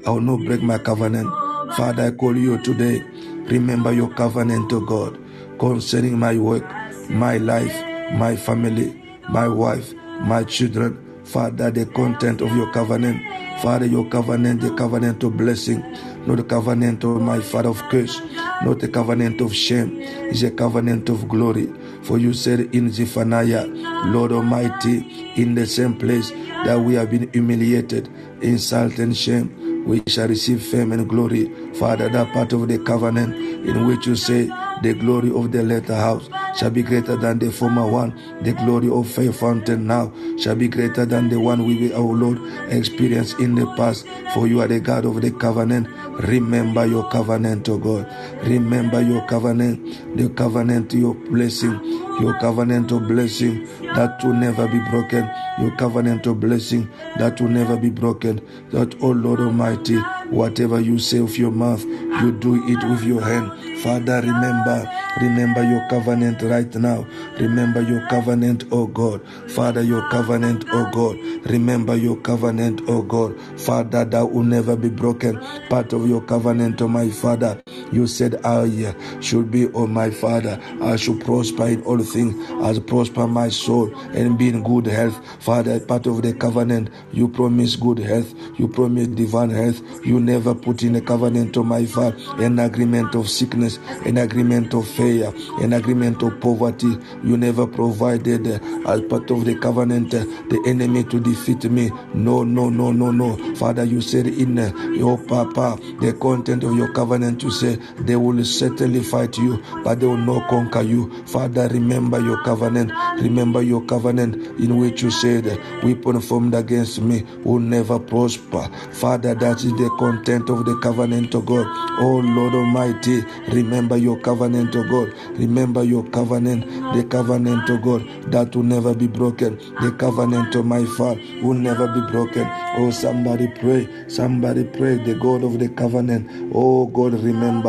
[0.07, 1.29] I will not break my covenant.
[1.77, 3.03] Father, I call you today.
[3.47, 5.19] Remember your covenant to God
[5.59, 6.65] concerning my work,
[7.09, 7.75] my life,
[8.15, 10.99] my family, my wife, my children.
[11.25, 13.23] Father, the content of your covenant.
[13.63, 15.83] Father, your covenant, the covenant of blessing,
[16.27, 18.21] not the covenant of my father of curse,
[18.63, 21.73] not the covenant of shame, is a covenant of glory.
[22.03, 23.67] For you said in Zephaniah,
[24.07, 26.31] Lord Almighty, in the same place
[26.65, 28.09] that we have been humiliated,
[28.41, 31.51] insult and shame, we shall receive fame and glory.
[31.75, 34.51] Father, that part of the covenant in which you say
[34.83, 38.13] the glory of the latter house shall be greater than the former one.
[38.43, 42.39] The glory of Faith Fountain now shall be greater than the one we, our Lord,
[42.71, 44.07] experienced in the past.
[44.35, 45.89] For you are the God of the covenant.
[46.27, 48.07] Remember your covenant, O God.
[48.43, 51.79] Remember your covenant, the covenant, your blessing,
[52.23, 55.29] your covenant of blessing that will never be broken.
[55.59, 58.41] Your covenant of blessing that will never be broken.
[58.71, 59.97] That, oh Lord Almighty,
[60.31, 63.51] whatever you say with your mouth, you do it with your hand.
[63.81, 64.89] Father, remember,
[65.21, 67.05] remember your covenant right now.
[67.41, 69.21] Remember your covenant, oh God.
[69.51, 71.19] Father, your covenant, oh God.
[71.51, 73.39] Remember your covenant, oh God.
[73.61, 75.41] Father, that will never be broken.
[75.69, 77.61] Part of your covenant, oh my Father.
[77.91, 82.79] You said, I should be, oh my Father, I should prosper in all things, as
[82.81, 85.21] prosper my soul and be in good health.
[85.43, 89.81] Father, part of the covenant, you promise good health, you promise divine health.
[90.05, 94.75] You never put in a covenant, oh my Father, an agreement of sickness, an agreement
[94.75, 96.97] of failure, an agreement of poverty.
[97.25, 98.59] You never provided uh,
[98.91, 101.91] as part of the covenant uh, the enemy to defeat me.
[102.15, 103.55] No, no, no, no, no.
[103.55, 108.17] Father, you said in uh, your Papa, the content of your covenant, you say they
[108.17, 111.11] will certainly fight you, but they will not conquer you.
[111.27, 112.93] Father, remember your covenant.
[113.21, 115.45] Remember your covenant in which you said,
[115.83, 118.69] Weapon formed against me will never prosper.
[118.93, 121.67] Father, that is the content of the covenant of God.
[122.01, 125.13] Oh Lord Almighty, remember your covenant of God.
[125.39, 126.65] Remember your covenant,
[126.95, 129.57] the covenant of God that will never be broken.
[129.81, 132.47] The covenant of my Father will never be broken.
[132.79, 133.89] Oh, somebody pray.
[134.09, 134.97] Somebody pray.
[134.97, 136.51] The God of the covenant.
[136.55, 137.62] Oh God, remember.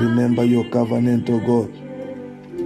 [0.00, 1.83] Remember your covenant, oh God.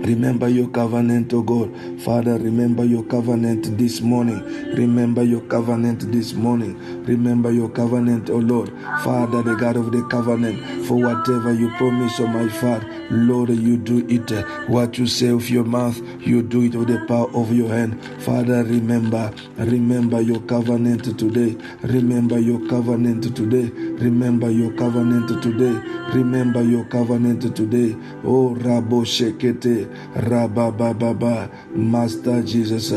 [0.06, 1.74] Remember your covenant, oh God.
[2.02, 4.42] Father, remember your covenant this morning.
[4.74, 7.04] Remember your covenant this morning.
[7.04, 8.70] Remember your covenant, oh Lord.
[9.04, 13.76] Father, the God of the covenant, for whatever you promise, oh my Father, Lord, you
[13.76, 14.28] do it.
[14.68, 18.02] What you say with your mouth, you do it with the power of your hand.
[18.22, 21.56] Father, remember, remember your covenant today.
[21.82, 23.70] Remember your covenant today.
[23.70, 25.80] Remember your covenant today.
[26.14, 27.96] Remember your covenant today.
[28.24, 32.90] Oh, Rabo Shekete, Rabababa, Master Jesus,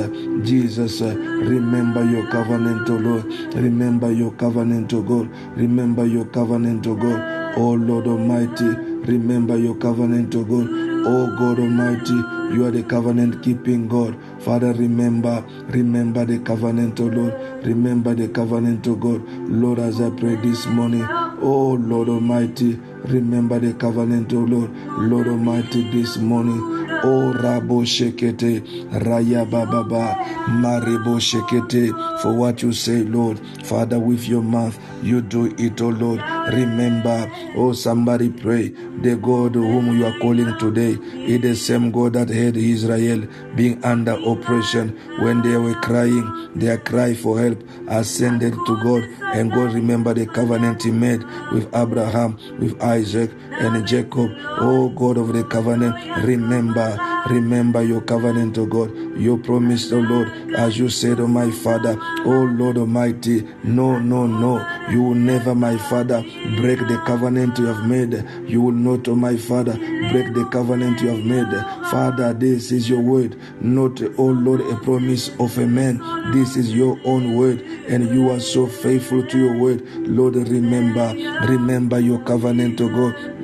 [0.43, 3.25] Jesus, remember your covenant, oh Lord.
[3.55, 5.29] Remember your covenant, oh God.
[5.57, 7.55] Remember your covenant, oh God.
[7.57, 8.65] Oh Lord Almighty,
[9.11, 10.69] remember your covenant, oh God.
[11.05, 12.13] Oh God Almighty,
[12.55, 14.17] you are the covenant keeping God.
[14.41, 17.33] Father, remember, remember the covenant, oh Lord.
[17.65, 19.23] Remember the covenant, oh God.
[19.49, 21.05] Lord, as I pray this morning,
[21.41, 24.71] oh Lord Almighty, remember the covenant, oh Lord.
[24.99, 30.15] Lord Almighty, this morning, O Rabo Shekete, Raya Baba,
[30.49, 31.91] Maribo Shekete,
[32.21, 33.39] for what you say, Lord.
[33.65, 36.21] Father, with your mouth, you do it, O Lord.
[36.53, 38.69] Remember, oh, somebody pray,
[39.01, 43.83] the God whom you are calling today is the same God that had Israel being
[43.83, 46.49] under oppression when they were crying.
[46.55, 49.03] Their cry for help ascended to God,
[49.35, 54.29] and God remembered the covenant He made with Abraham, with Isaac, and Jacob.
[54.59, 55.95] Oh God of the covenant,
[56.25, 56.90] remember,
[57.29, 58.91] remember your covenant, oh God.
[59.17, 64.25] You promised, oh Lord, as you said, oh my Father, oh Lord Almighty, no, no,
[64.25, 66.21] no, you will never, my Father,
[66.57, 68.23] break the covenant you have made.
[68.47, 69.73] You will not, oh my Father,
[70.11, 71.51] break the covenant you have made.
[71.91, 76.01] Father, this is your word, not, oh Lord, a promise of a man.
[76.31, 79.85] This is your own word, and you are so faithful to your word.
[80.07, 81.13] Lord, remember,
[81.47, 83.40] remember your covenant, oh God.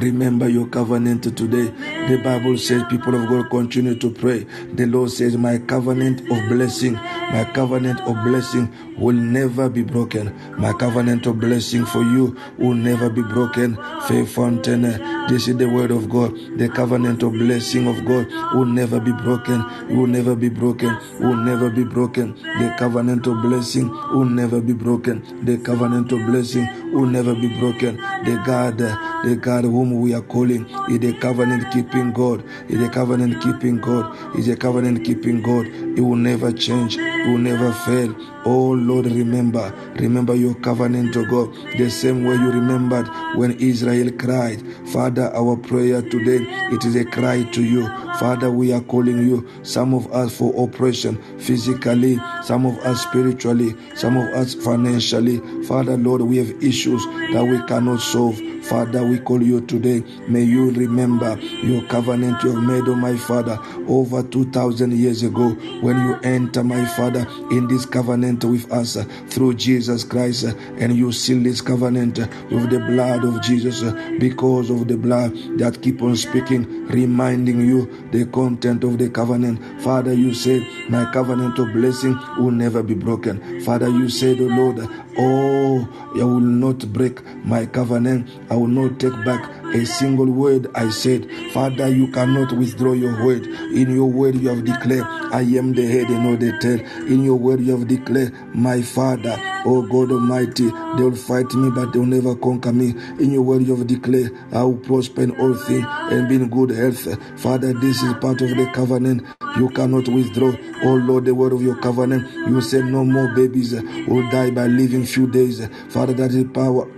[0.00, 1.66] Remember your covenant today.
[2.08, 4.44] The Bible says, people of God, continue to pray.
[4.72, 10.34] The Lord says, My covenant of blessing, my covenant of blessing will never be broken.
[10.58, 13.76] My covenant of blessing for you will never be broken.
[14.08, 14.82] Faith fountain,
[15.28, 16.34] this is the word of God.
[16.58, 19.64] The covenant of blessing of God will never be broken.
[19.96, 20.96] Will never be broken.
[21.20, 22.34] Will never be broken.
[22.34, 25.44] The covenant of blessing will never be broken.
[25.44, 27.96] The covenant of blessing will never be broken.
[27.96, 32.44] The God, the God whom we are calling is a covenant keeping God.
[32.68, 34.38] Is a covenant keeping God.
[34.38, 35.66] Is a covenant keeping God.
[35.66, 36.96] It will never change.
[36.98, 38.14] It will never fail.
[38.44, 44.10] Oh Lord, remember, remember your covenant, to God, the same way you remembered when Israel
[44.12, 44.62] cried.
[44.88, 46.38] Father, our prayer today,
[46.72, 47.86] it is a cry to you.
[48.18, 53.74] Father, we are calling you, some of us for oppression, physically, some of us spiritually,
[53.94, 55.38] some of us financially.
[55.64, 58.40] Father, Lord, we have issues that we cannot solve.
[58.62, 60.00] Father, we call you today.
[60.28, 65.50] May you remember your covenant you have made, oh my Father, over 2,000 years ago
[65.80, 70.54] when you enter, my Father, in this covenant with us uh, through Jesus Christ, uh,
[70.78, 73.82] and you seal this covenant uh, with the blood of Jesus
[74.18, 79.60] because of the blood that keep on speaking, reminding you the content of the covenant.
[79.82, 83.60] Father, you said, My covenant of blessing will never be broken.
[83.62, 88.30] Father, you said, Oh Lord, Oh, I will not break my covenant.
[88.48, 91.28] I will not take back a single word I said.
[91.52, 93.46] Father, you cannot withdraw your word.
[93.46, 96.80] In your word, you have declared, I am the head and not the tail.
[97.06, 100.66] In your word, you have declared, My Father, oh God Almighty,
[100.96, 102.90] they will fight me, but they will never conquer me.
[103.18, 106.48] In your word, you have declared, I will prosper in all things and be in
[106.48, 107.06] good health.
[107.40, 109.26] Father, this is part of the covenant.
[109.56, 110.52] You cannot withdraw.
[110.84, 112.30] Oh Lord, the word of your covenant.
[112.48, 113.72] You said no more babies
[114.06, 115.66] will die by living few days.
[115.88, 116.88] Father, that is power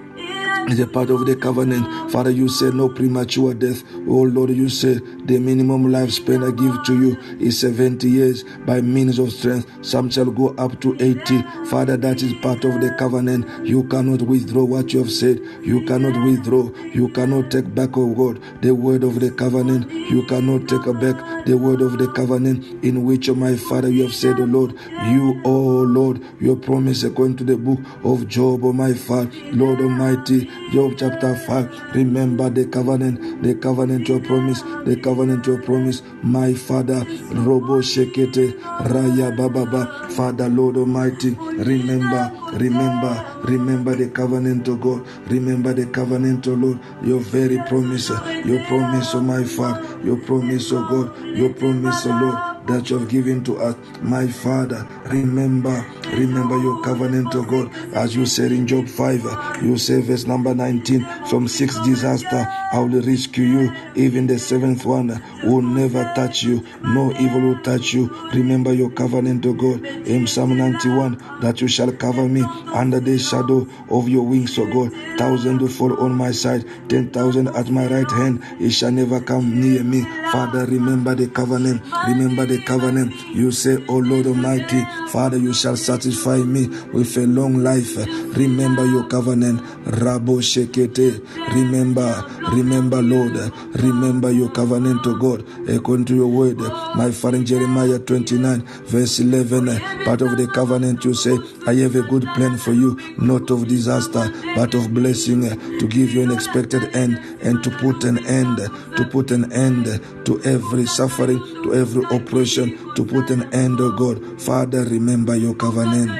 [0.69, 2.11] is a part of the covenant.
[2.11, 3.83] Father, you said no premature death.
[4.09, 8.81] Oh Lord, you said the minimum lifespan I give to you is 70 years by
[8.81, 9.67] means of strength.
[9.85, 11.43] Some shall go up to 80.
[11.67, 13.67] Father, that is part of the covenant.
[13.67, 15.41] You cannot withdraw what you have said.
[15.63, 16.71] You cannot withdraw.
[16.93, 19.91] You cannot take back, oh God, the word of the covenant.
[19.91, 24.05] You cannot take back the word of the covenant in which, oh my Father, you
[24.05, 24.73] have said, oh Lord,
[25.07, 29.81] you, oh Lord, your promise according to the book of Job, oh my Father, Lord
[29.81, 31.95] Almighty, Job chapter 5.
[31.95, 36.03] Remember the covenant, the covenant your promise, the covenant your promise.
[36.23, 44.81] My Father, Robo Shekete, Raya Bababa, Father, Lord Almighty, remember, remember, remember the covenant of
[44.81, 45.07] God.
[45.31, 48.11] Remember the covenant, of Lord, your very promise,
[48.45, 52.99] your promise, of my Father, your promise, of God, your promise, of Lord that you
[52.99, 53.77] have given to us.
[54.01, 57.75] My Father, remember, remember your covenant, to God.
[57.95, 62.79] As you said in Job 5, you say verse number 19, from six disaster I
[62.79, 63.73] will rescue you.
[63.95, 65.09] Even the seventh one
[65.45, 66.65] will never touch you.
[66.83, 68.09] No evil will touch you.
[68.35, 69.85] Remember your covenant, to God.
[70.07, 74.67] In Psalm 91, that you shall cover me under the shadow of your wings, O
[74.67, 74.93] God.
[75.19, 78.43] Thousand will fall on my side, ten thousand at my right hand.
[78.61, 80.03] It shall never come near me.
[80.33, 81.83] Father, remember the covenant.
[82.09, 83.13] Remember the covenant.
[83.35, 87.97] You say, O Lord Almighty, Father, you shall satisfy me with a long life.
[88.37, 89.61] Remember your covenant.
[89.85, 91.21] Rabo Shekete.
[91.55, 93.37] Remember, remember, Lord.
[93.83, 96.59] Remember your covenant to God according to your word.
[96.97, 99.67] My Father Jeremiah 29, verse 11,
[100.05, 103.69] part of the covenant you say, I have a good plan for you, not of
[103.69, 105.43] disaster, but of blessing,
[105.79, 108.57] to give you an expected end and to put an end,
[108.97, 109.87] to put an end
[110.27, 114.41] to every suffering, to every oppression, to put an end, oh God.
[114.41, 116.11] Father, remember your covenant.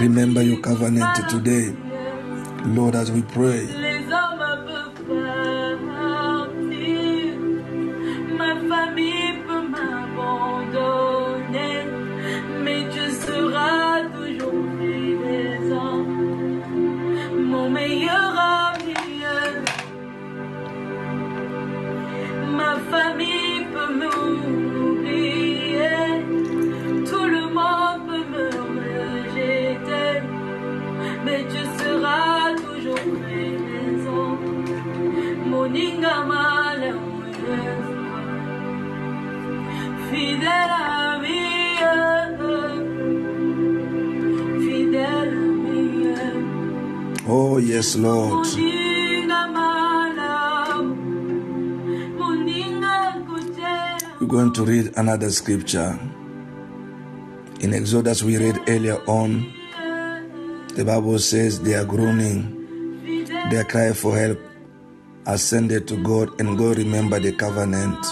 [0.00, 1.74] Remember your covenant today.
[2.64, 3.79] Lord, as we pray.
[47.80, 48.46] Yes, Lord.
[54.20, 55.98] We're going to read another scripture.
[57.60, 59.50] In Exodus, we read earlier on,
[60.76, 64.38] the Bible says they are groaning, their cry for help
[65.24, 68.04] ascended to God, and God remembered the covenant.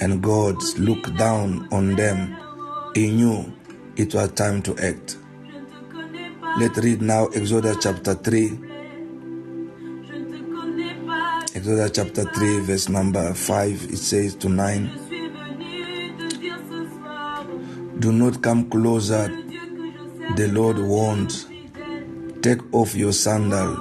[0.00, 2.36] And God looked down on them.
[2.94, 3.52] He knew
[3.96, 5.16] it was time to act.
[6.56, 8.48] Let's read now Exodus chapter 3.
[10.06, 11.44] je ne te connais pas.
[11.54, 14.88] Exodus chapter 3, verse number 5, it says to 9.
[14.88, 17.44] Je suis venu te dire ce soir,
[17.98, 19.28] Do not come closer,
[20.36, 21.46] the Lord warns.
[22.40, 23.76] Take off your sandal,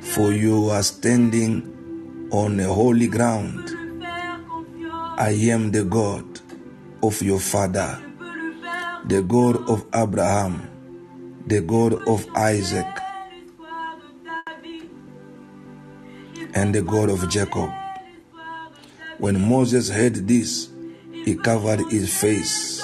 [0.00, 1.62] for you are standing
[2.30, 3.76] on a holy ground.
[5.18, 6.24] I am the God
[7.02, 7.98] of your father,
[9.06, 10.62] the God of Abraham,
[11.46, 12.86] the God of Isaac,
[16.54, 17.70] and the God of Jacob.
[19.18, 20.68] When Moses heard this,
[21.12, 22.82] he covered his face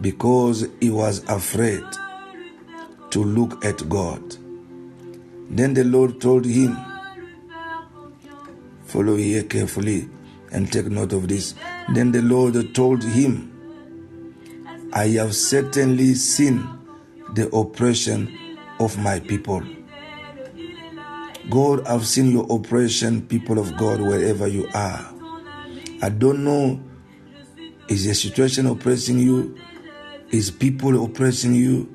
[0.00, 1.84] because he was afraid
[3.10, 4.36] to look at God.
[5.50, 6.76] Then the Lord told him.
[8.84, 10.08] Follow here carefully
[10.50, 11.54] and take note of this.
[11.94, 13.57] Then the Lord told him,
[14.92, 16.66] I have certainly seen
[17.34, 19.62] the oppression of my people.
[21.50, 25.14] God, I've seen your oppression, people of God, wherever you are.
[26.02, 26.80] I don't know,
[27.88, 29.56] is the situation oppressing you?
[30.30, 31.94] Is people oppressing you?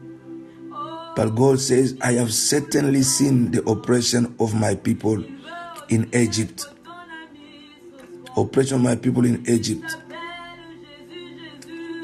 [1.16, 5.24] But God says, I have certainly seen the oppression of my people
[5.90, 6.66] in Egypt.
[8.36, 9.86] Oppression of my people in Egypt.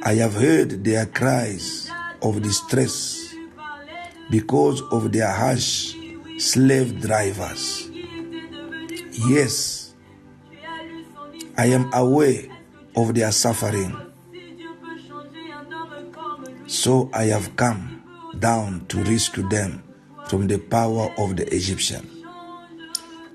[0.09, 1.87] I have heard their cries
[2.23, 3.31] of distress
[4.31, 5.93] because of their harsh
[6.39, 7.87] slave drivers.
[9.29, 9.93] Yes.
[11.55, 12.41] I am aware
[12.95, 13.95] of their suffering.
[16.65, 18.01] So I have come
[18.39, 19.83] down to rescue them
[20.25, 22.09] from the power of the Egyptian.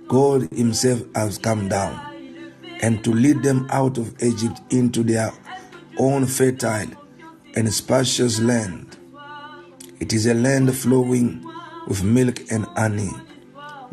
[0.09, 2.01] God Himself has come down
[2.81, 5.31] and to lead them out of Egypt into their
[5.99, 6.91] own fertile
[7.55, 8.97] and spacious land.
[10.01, 11.45] It is a land flowing
[11.87, 13.11] with milk and honey,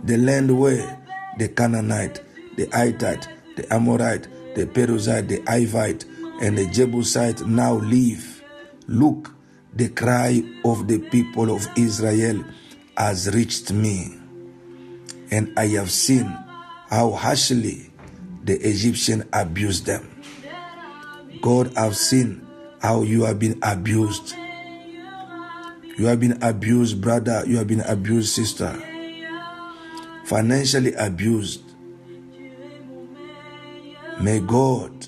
[0.03, 0.99] the land where
[1.37, 2.21] the Canaanite,
[2.57, 6.05] the Hittite, the Amorite, the Perizzite, the Hivite,
[6.41, 8.43] and the Jebusite now live.
[8.87, 9.33] Look,
[9.73, 12.43] the cry of the people of Israel
[12.97, 14.17] has reached me,
[15.31, 16.25] and I have seen
[16.89, 17.91] how harshly
[18.43, 20.10] the Egyptian abused them.
[21.41, 22.47] God, I've seen
[22.81, 24.35] how you have been abused.
[25.97, 27.43] You have been abused, brother.
[27.47, 28.71] You have been abused, sister.
[30.25, 31.63] Financially abused.
[34.21, 35.07] May God,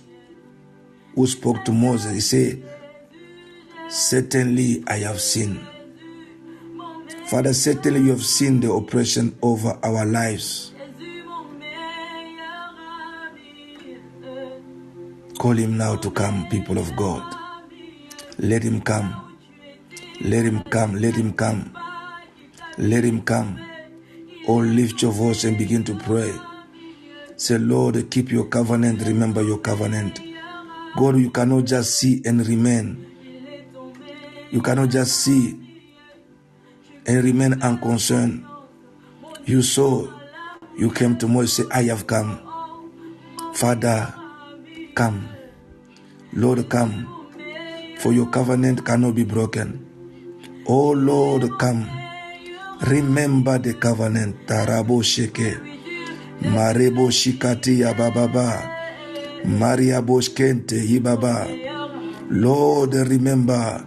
[1.15, 2.63] who spoke to Moses, said,
[3.89, 5.65] Certainly I have seen.
[7.27, 10.72] Father, certainly you have seen the oppression over our lives.
[15.43, 17.35] Call him now to come, people of God.
[18.37, 19.37] Let him come.
[20.21, 20.95] Let him come.
[20.95, 21.77] Let him come.
[22.77, 23.59] Let him come.
[24.47, 26.33] Oh, lift your voice and begin to pray.
[27.35, 29.01] Say, Lord, keep your covenant.
[29.01, 30.21] Remember your covenant.
[30.95, 33.05] God, you cannot just see and remain.
[34.49, 35.59] You cannot just see
[37.05, 38.45] and remain unconcerned.
[39.43, 40.07] You saw,
[40.77, 42.39] you came to Moses, I have come.
[43.55, 44.15] Father,
[44.95, 45.32] come.
[46.35, 47.07] Lord, come.
[47.99, 49.79] For your covenant cannot be broken.
[50.67, 51.89] Oh Lord, come.
[52.87, 54.47] Remember the covenant.
[54.47, 55.57] Tarabo sheke.
[56.41, 58.69] Marebo shikati ya bababa.
[59.45, 61.47] Maria boshkente yibaba.
[62.29, 63.85] Lord, remember.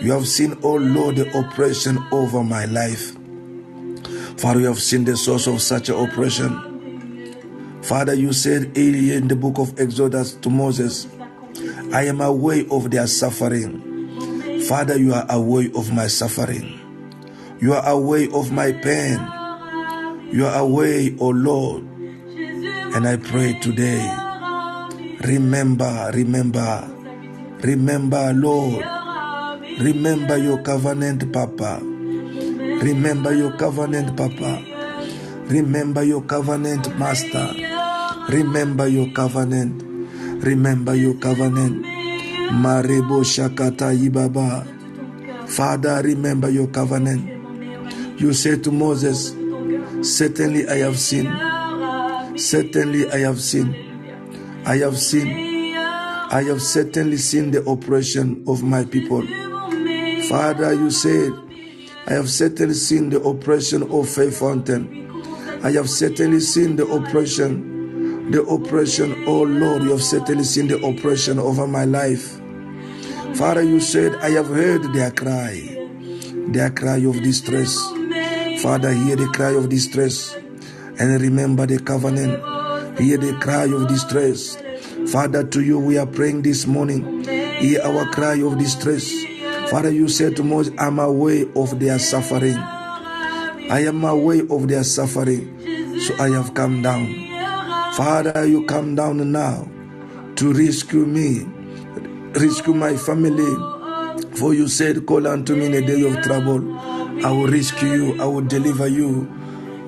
[0.00, 3.16] You have seen, oh Lord, the oppression over my life.
[4.38, 7.80] Father, you have seen the source of such oppression.
[7.82, 11.06] Father, you said earlier in the book of Exodus to Moses,
[11.92, 13.82] I am aware of their suffering.
[14.68, 16.78] Father, you are aware of my suffering.
[17.60, 19.18] You are aware of my pain.
[20.30, 21.82] You are aware, O Lord.
[22.94, 24.06] And I pray today,
[25.26, 26.86] remember, remember,
[27.62, 28.84] remember, Lord.
[29.80, 31.80] Remember your covenant, Papa.
[31.82, 34.62] Remember your covenant, Papa.
[35.50, 37.50] Remember your covenant, Master.
[38.28, 39.89] Remember your covenant.
[40.42, 41.84] Remember your covenant.
[42.50, 44.66] Marebo Shakata Ibaba.
[45.48, 48.20] Father, remember your covenant.
[48.20, 49.36] You said to Moses,
[50.02, 51.30] Certainly I have sinned.
[52.40, 53.74] Certainly I have sinned.
[54.66, 55.76] I have sinned.
[55.76, 59.26] I have certainly seen the oppression of my people.
[60.28, 61.32] Father, you said,
[62.06, 65.10] I have certainly seen the oppression of Faith Fountain.
[65.62, 67.69] I have certainly seen the oppression,
[68.30, 72.40] the oppression, oh Lord, you have certainly seen the oppression over my life.
[73.34, 75.88] Father, you said, I have heard their cry,
[76.48, 77.76] their cry of distress.
[78.62, 80.34] Father, hear the cry of distress
[80.98, 82.38] and remember the covenant.
[83.00, 84.56] Hear the cry of distress.
[85.10, 87.24] Father, to you we are praying this morning.
[87.24, 89.10] Hear our cry of distress.
[89.70, 92.56] Father, you said to Moses, I'm aware of their suffering.
[92.56, 97.29] I am aware of their suffering, so I have come down.
[97.94, 99.68] Father, you come down now
[100.36, 101.44] to rescue me,
[102.34, 103.52] rescue my family.
[104.36, 106.78] For you said, Call unto me in a day of trouble.
[107.24, 109.28] I will rescue you, I will deliver you.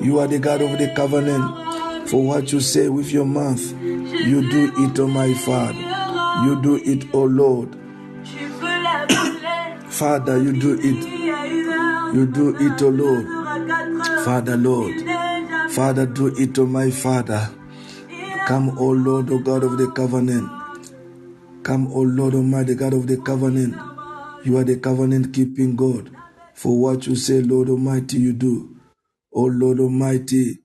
[0.00, 2.08] You are the God of the covenant.
[2.08, 5.78] For what you say with your mouth, you do it, O my Father.
[6.44, 7.76] You do it, O Lord.
[9.88, 12.14] Father, you do it.
[12.14, 14.24] You do it, O Lord.
[14.24, 14.92] Father, Lord.
[15.70, 17.48] Father, do it, O my Father.
[18.46, 20.50] Come, O Lord, O God of the covenant.
[21.62, 23.76] Come, O Lord Almighty, God of the covenant.
[24.44, 26.10] You are the covenant keeping God.
[26.54, 28.76] For what you say, Lord Almighty, you do.
[29.32, 30.58] O Lord Almighty,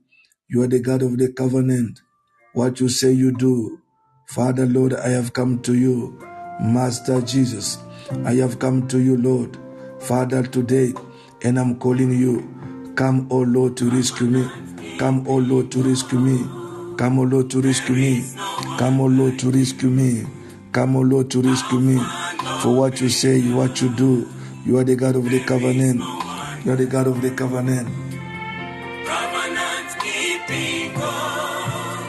[0.49, 2.01] you are the God of the covenant.
[2.53, 3.79] What you say, you do.
[4.27, 6.19] Father, Lord, I have come to you.
[6.59, 7.77] Master Jesus,
[8.25, 9.55] I have come to you, Lord.
[9.99, 10.93] Father, today,
[11.43, 12.93] and I'm calling you.
[12.95, 14.97] Come, O Lord, to rescue me.
[14.97, 16.66] Come, O Lord, to rescue me.
[16.97, 18.23] Come, O Lord, to rescue me.
[18.77, 20.25] Come, O Lord, to rescue me.
[20.71, 22.01] Come, O Lord, to rescue me.
[22.61, 24.27] For what you say, what you do,
[24.65, 25.99] you are the God of the covenant.
[26.65, 27.87] You are the God of the covenant.
[29.05, 31.99] Covenant keeping God.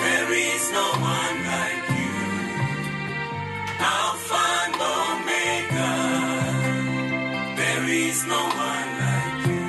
[0.00, 2.10] There is no one like you.
[3.78, 5.92] Alpha and Omega.
[7.56, 9.64] There is no one like you.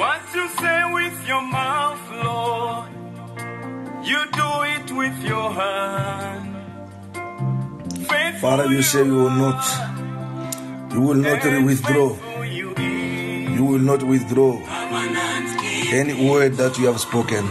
[0.00, 2.88] What you say with your mouth, Lord,
[4.04, 6.56] you do it with your hand.
[8.08, 9.64] Faithful Father, you say you will not,
[10.92, 12.16] you will not withdraw.
[12.44, 12.72] you.
[13.62, 14.58] Will not withdraw
[15.92, 17.46] any word that you have spoken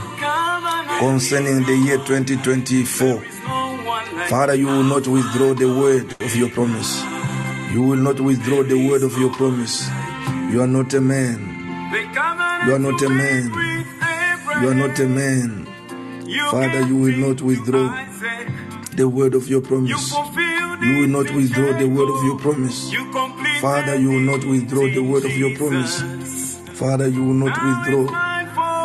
[0.99, 3.07] concerning the year 2024.
[3.07, 3.17] no
[3.84, 7.01] one like Father, you will not withdraw the word of your promise.
[7.74, 9.88] You will not withdraw the word of your promise.
[10.51, 11.39] You are not a man.
[12.67, 13.49] You are not a man.
[14.62, 15.66] You are not a man.
[16.51, 17.88] Father, you will not withdraw
[18.95, 20.12] the word of your promise.
[20.12, 22.91] You will not withdraw the word of your promise.
[23.62, 26.59] Father, you will not withdraw the word of your promise.
[26.74, 28.05] Father, you will not withdraw.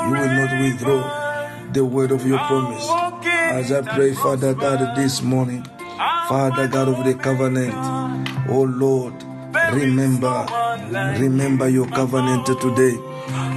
[0.06, 2.88] You will not withdraw the word of your promise.
[3.28, 5.62] As I pray, Father God, this morning,
[6.28, 7.74] Father God of the covenant,
[8.48, 9.14] oh Lord,
[9.72, 12.96] remember, no one like remember your covenant today.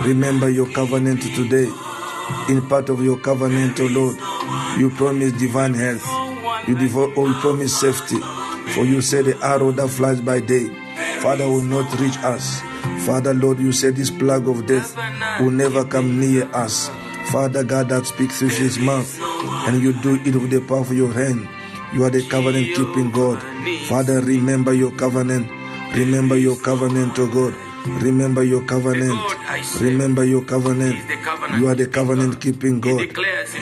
[0.05, 1.69] Remember your covenant today.
[2.49, 4.17] In part of your covenant, oh Lord,
[4.79, 6.05] you promise divine health.
[6.67, 8.17] You, devo- oh, you promise safety.
[8.73, 10.69] For you say the arrow that flies by day,
[11.21, 12.61] Father, will not reach us.
[13.05, 14.95] Father, Lord, you said this plague of death
[15.41, 16.89] will never come near us.
[17.31, 19.19] Father God, that speaks through his mouth,
[19.67, 21.47] and you do it with the power of your hand.
[21.93, 23.41] You are the covenant keeping God.
[23.87, 25.49] Father, remember your covenant.
[25.95, 27.55] Remember your covenant, oh God.
[27.85, 29.19] Remember your covenant.
[29.81, 30.95] Remember your covenant.
[31.59, 33.01] You are the covenant keeping God.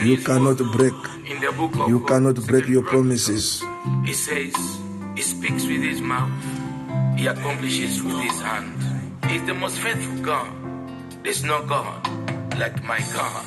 [0.04, 0.92] You cannot break.
[1.28, 3.62] In the book of You cannot break your promises.
[4.04, 4.54] He says,
[5.14, 6.30] He speaks with His mouth,
[7.18, 8.74] He accomplishes with His hand.
[9.26, 10.50] He's the most faithful God.
[11.22, 12.00] There's no God
[12.58, 13.44] like my God.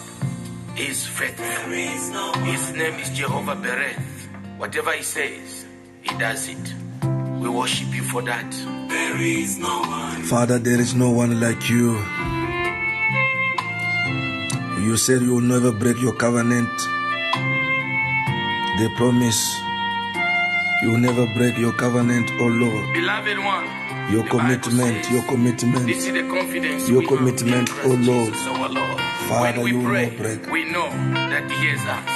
[0.75, 1.45] He's faithful.
[2.45, 4.27] His name is Jehovah Bereth.
[4.57, 5.65] Whatever He says,
[6.01, 6.73] He does it.
[7.39, 8.45] We worship you for that.
[8.91, 10.21] There is no one.
[10.23, 11.97] Father, there is no one like you.
[14.83, 16.69] You said you will never break your covenant.
[18.79, 19.59] The promise.
[20.81, 22.91] You will never break your covenant, oh Lord.
[22.93, 25.85] Beloved one, Your commitment, says, your commitment.
[25.85, 28.33] This is the confidence Your commitment, Christ O Lord.
[28.73, 28.99] Lord.
[29.29, 30.51] Father, when we you will not break.
[30.51, 30.89] we know
[31.29, 32.09] that He us.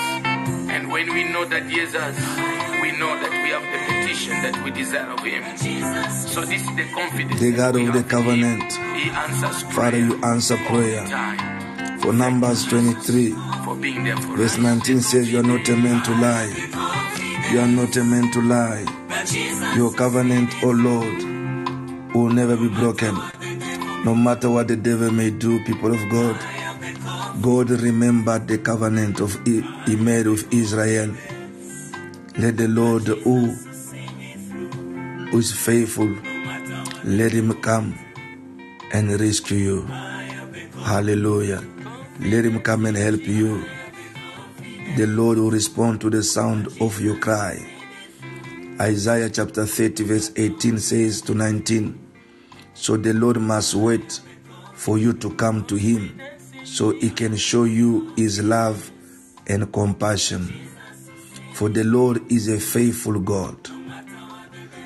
[0.74, 2.18] And when we know that He us,
[2.82, 5.44] we know that we have the petition that we desire of Him.
[6.28, 7.40] So this is the confidence.
[7.40, 8.10] The God of the have in Him.
[8.10, 8.74] covenant.
[8.98, 11.06] He answers prayer Father, you answer prayer.
[12.00, 13.32] For Numbers 23,
[13.66, 16.52] for being there for verse 19 says, You are not a man to lie.
[17.52, 18.86] You are not a man to lie.
[19.76, 21.24] Your covenant, O Lord,
[22.14, 23.16] will never be broken.
[24.06, 26.40] No matter what the devil may do, people of God,
[27.42, 31.14] God remembered the covenant of he he made with Israel.
[32.38, 33.48] Let the Lord who,
[35.32, 36.14] who is faithful,
[37.06, 37.98] let him come
[38.92, 39.82] and rescue you.
[40.84, 41.64] Hallelujah.
[42.20, 43.64] Let him come and help you.
[44.98, 47.66] The Lord will respond to the sound of your cry.
[48.82, 51.98] Isaiah chapter 30, verse 18 says to 19
[52.74, 54.20] So the Lord must wait
[54.74, 56.20] for you to come to him
[56.66, 58.92] so he can show you his love
[59.48, 60.54] and compassion.
[61.56, 63.56] For the Lord is a faithful God.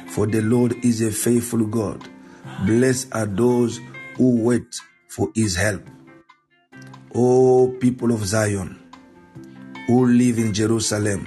[0.10, 2.08] For the Lord is a faithful God.
[2.64, 3.80] Blessed are those
[4.18, 5.82] who wait for his help.
[7.16, 8.80] O people of Zion,
[9.88, 11.26] who live in Jerusalem,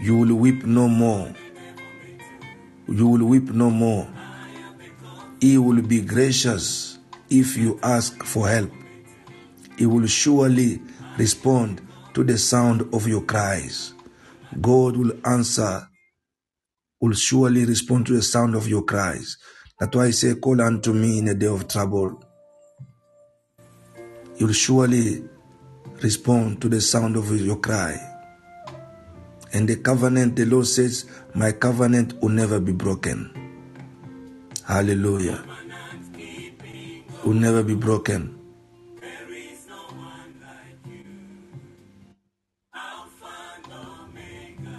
[0.00, 1.32] you will weep no more.
[2.88, 4.08] You will weep no more.
[5.40, 6.98] He will be gracious
[7.30, 8.72] if you ask for help.
[9.78, 10.82] He will surely
[11.16, 13.92] respond to the sound of your cries.
[14.60, 15.88] God will answer,
[17.00, 19.36] will surely respond to the sound of your cries.
[19.78, 22.22] That's why I say, Call unto me in a day of trouble.
[24.36, 25.24] He will surely
[26.02, 27.96] respond to the sound of your cry.
[29.52, 33.30] And the covenant, the Lord says, My covenant will never be broken.
[34.66, 35.44] Hallelujah.
[37.24, 38.35] Will never be broken.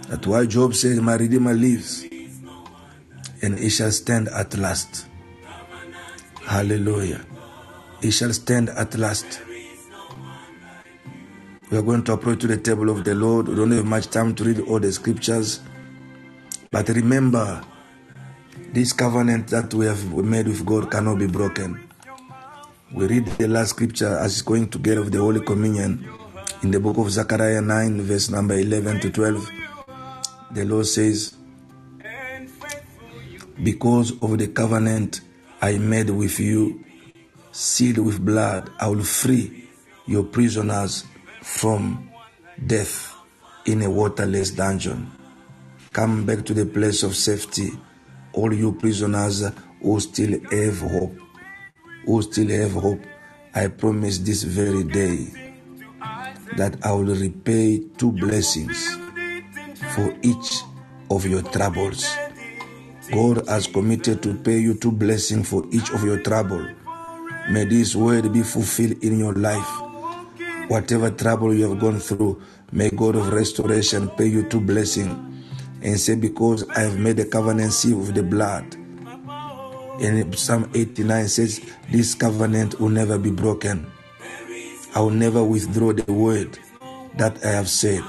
[0.08, 2.04] That's why Job said, My Redeemer lives,
[3.42, 5.06] and he shall stand at last.
[6.46, 7.20] Hallelujah.
[8.00, 9.42] He shall stand at last.
[11.70, 13.48] We are going to approach to the table of the Lord.
[13.48, 15.60] We don't have much time to read all the scriptures.
[16.70, 17.62] But remember,
[18.72, 21.86] this covenant that we have made with God cannot be broken.
[22.94, 26.08] We read the last scripture as it's going to get of the Holy Communion
[26.62, 29.57] in the book of Zechariah 9, verse number 11 to 12.
[30.50, 31.36] The Lord says,
[33.62, 35.20] Because of the covenant
[35.60, 36.84] I made with you,
[37.52, 39.68] sealed with blood, I will free
[40.06, 41.04] your prisoners
[41.42, 42.08] from
[42.66, 43.14] death
[43.66, 45.10] in a waterless dungeon.
[45.92, 47.70] Come back to the place of safety,
[48.32, 49.44] all you prisoners
[49.82, 51.16] who still have hope.
[52.06, 53.02] Who still have hope.
[53.54, 55.26] I promise this very day
[56.56, 59.07] that I will repay two blessings
[59.94, 60.62] for each
[61.10, 62.06] of your troubles.
[63.12, 66.66] God has committed to pay you two blessings for each of your trouble.
[67.50, 69.68] May this word be fulfilled in your life.
[70.68, 75.16] Whatever trouble you have gone through, may God of restoration pay you two blessings
[75.82, 78.76] and say, Because I have made a covenant seal with the blood.
[80.00, 81.60] And Psalm 89 says,
[81.90, 83.90] This covenant will never be broken.
[84.94, 86.58] I will never withdraw the word
[87.16, 88.04] that I have said.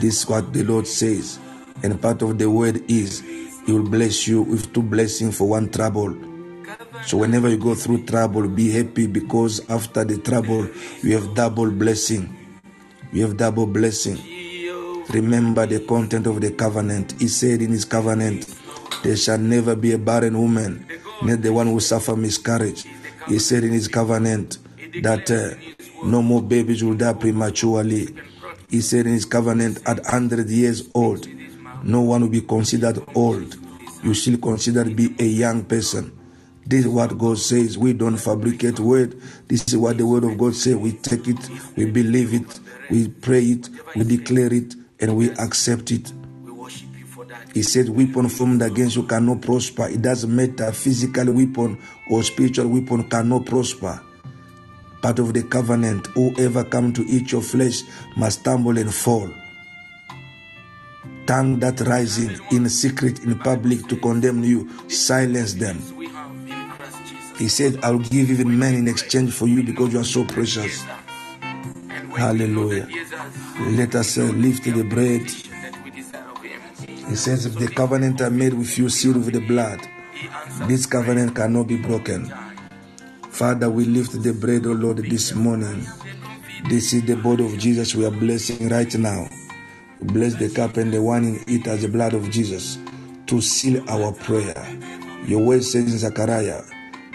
[0.00, 1.38] This is what the Lord says.
[1.82, 3.20] And part of the word is,
[3.66, 6.16] He will bless you with two blessings for one trouble.
[7.06, 10.68] So whenever you go through trouble, be happy because after the trouble,
[11.02, 12.34] you have double blessing.
[13.12, 14.18] You have double blessing.
[15.10, 17.14] Remember the content of the covenant.
[17.20, 18.46] He said in his covenant,
[19.02, 20.86] there shall never be a barren woman,
[21.22, 22.84] neither the one who suffer miscarriage.
[23.28, 24.58] He said in his covenant
[25.02, 28.14] that uh, no more babies will die prematurely.
[28.72, 31.28] He said in his covenant at 100 years old,
[31.84, 33.54] no one will be considered old.
[34.02, 36.18] You still considered be a young person.
[36.64, 37.76] This is what God says.
[37.76, 39.20] We don't fabricate word.
[39.46, 40.76] This is what the word of God says.
[40.76, 42.60] We take it, we believe it,
[42.90, 46.10] we pray it, we declare it, and we accept it.
[47.52, 49.88] He said, Weapon formed against you cannot prosper.
[49.88, 50.72] It doesn't matter.
[50.72, 54.00] Physical weapon or spiritual weapon cannot prosper.
[55.02, 57.82] Part of the covenant, whoever come to eat your flesh
[58.16, 59.28] must stumble and fall.
[61.26, 65.78] Tongue that rising in secret, in public to condemn you, silence them.
[67.36, 70.84] He said, I'll give even men in exchange for you because you are so precious.
[72.16, 72.88] Hallelujah.
[73.70, 75.22] Let us uh, lift the bread.
[77.08, 79.80] He says, If the covenant I made with you sealed with the blood,
[80.68, 82.32] this covenant cannot be broken.
[83.32, 85.86] Father, we lift the bread, O Lord, this morning.
[86.68, 89.26] This is the body of Jesus we are blessing right now.
[90.02, 92.78] Bless the cup and the wine in it as the blood of Jesus
[93.28, 94.78] to seal our prayer.
[95.24, 96.62] Your word says in Zechariah,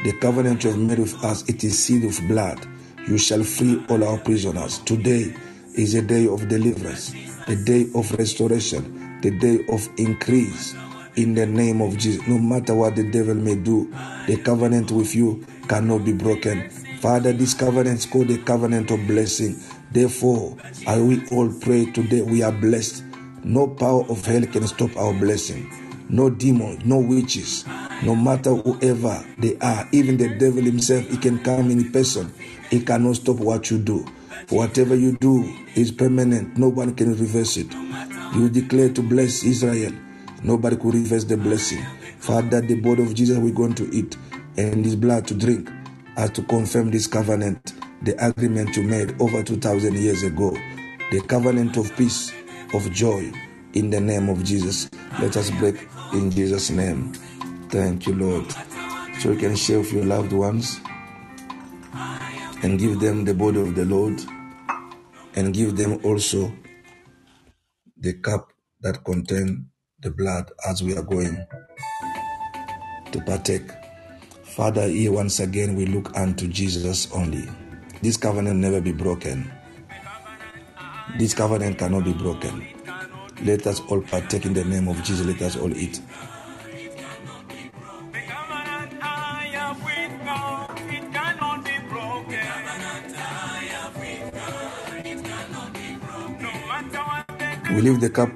[0.04, 2.66] the covenant you have made with us, it is sealed with blood.
[3.08, 4.80] You shall free all our prisoners.
[4.80, 5.36] Today
[5.76, 7.14] is a day of deliverance,
[7.48, 10.74] a day of restoration, the day of increase.
[11.16, 13.92] In the name of Jesus, no matter what the devil may do,
[14.28, 16.70] the covenant with you cannot be broken.
[17.00, 19.56] Father, this covenant is called the covenant of blessing.
[19.92, 20.58] Therefore,
[20.88, 23.04] as we all pray today, we are blessed.
[23.44, 25.70] No power of hell can stop our blessing.
[26.10, 27.66] No demon, no witches,
[28.04, 32.32] no matter whoever they are, even the devil himself, he can come in person.
[32.70, 34.06] He cannot stop what you do.
[34.50, 35.44] Whatever you do
[35.76, 36.58] is permanent.
[36.58, 37.74] No one can reverse it.
[38.36, 39.92] You declare to bless Israel.
[40.44, 41.84] Nobody could reverse the blessing.
[42.20, 44.16] Father, the body of Jesus we're going to eat
[44.58, 45.70] and his blood to drink
[46.18, 50.52] as to confirm this covenant, the agreement you made over 2,000 years ago,
[51.12, 52.34] the covenant of peace,
[52.74, 53.32] of joy,
[53.74, 54.90] in the name of Jesus.
[55.20, 57.14] Let us break in Jesus' name.
[57.70, 58.52] Thank you, Lord.
[59.20, 60.80] So you can share with your loved ones
[62.64, 64.20] and give them the body of the Lord
[65.36, 66.52] and give them also
[67.98, 68.52] the cup
[68.82, 69.68] that contain
[70.00, 71.46] the blood as we are going
[73.12, 73.70] to partake.
[74.58, 77.48] Father, here once again we look unto Jesus only.
[78.02, 79.54] This covenant never be broken.
[81.20, 82.66] This covenant cannot be broken.
[83.44, 85.28] Let us all partake in the name of Jesus.
[85.28, 86.02] Let us all eat.
[97.76, 98.32] We leave the cup.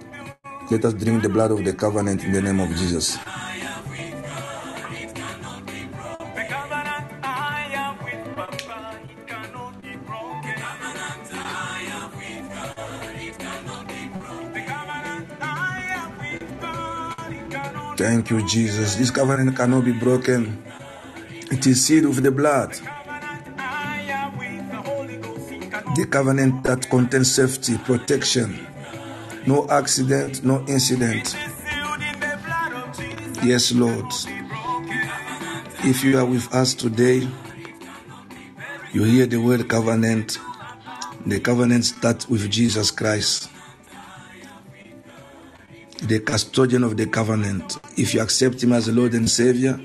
[0.69, 3.17] Let us drink the blood of the covenant in the name of Jesus.
[18.11, 18.95] Thank you, Jesus.
[18.95, 20.61] This covenant cannot be broken.
[21.49, 22.73] It is sealed with the blood.
[25.95, 28.67] The covenant that contains safety, protection,
[29.47, 31.37] no accident, no incident.
[33.45, 34.11] Yes, Lord.
[35.85, 37.25] If you are with us today,
[38.91, 40.37] you hear the word covenant.
[41.25, 43.49] The covenant starts with Jesus Christ,
[46.11, 47.79] the custodian of the covenant.
[47.97, 49.79] If you accept Him as Lord and Savior,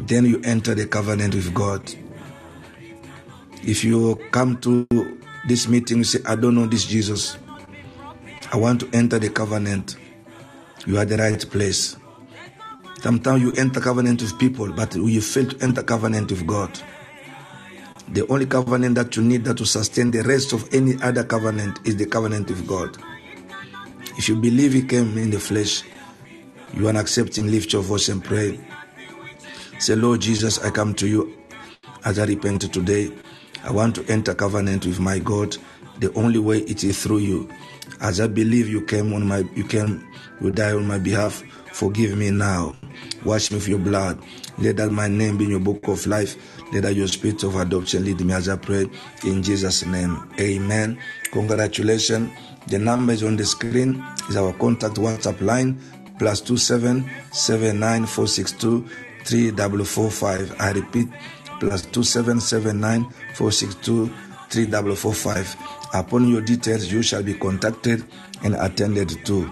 [0.00, 1.94] then you enter the covenant with God.
[3.62, 4.84] If you come to
[5.46, 7.38] this meeting, you say, I don't know this Jesus.
[8.52, 9.96] I want to enter the covenant.
[10.86, 11.96] You are the right place.
[13.00, 16.76] Sometimes you enter covenant with people, but you fail to enter covenant with God.
[18.08, 21.78] The only covenant that you need that to sustain the rest of any other covenant
[21.84, 22.98] is the covenant with God.
[24.18, 25.82] If you believe He came in the flesh,
[26.74, 28.58] you are accepting, lift your voice and pray.
[29.78, 31.36] Say, Lord Jesus, I come to you
[32.04, 33.12] as I repent today.
[33.64, 35.56] I want to enter covenant with my God.
[35.98, 37.48] The only way it is through you.
[38.00, 40.06] As I believe you came on my you came,
[40.40, 41.42] you die on my behalf.
[41.72, 42.74] Forgive me now.
[43.24, 44.22] Wash me with your blood.
[44.58, 46.36] Let that my name be in your book of life.
[46.72, 48.88] Let that your spirit of adoption lead me as I pray
[49.24, 50.30] in Jesus' name.
[50.38, 50.98] Amen.
[51.32, 52.30] Congratulations.
[52.68, 54.04] The number is on the screen.
[54.28, 55.80] Is our contact WhatsApp line
[56.18, 58.86] plus two seven seven nine four six two
[59.24, 60.54] three double four five.
[60.58, 61.08] I repeat
[61.60, 64.10] plus two seven seven nine four six two
[64.50, 65.54] three double four five.
[65.94, 68.04] Upon your details, you shall be contacted
[68.42, 69.50] and attended to.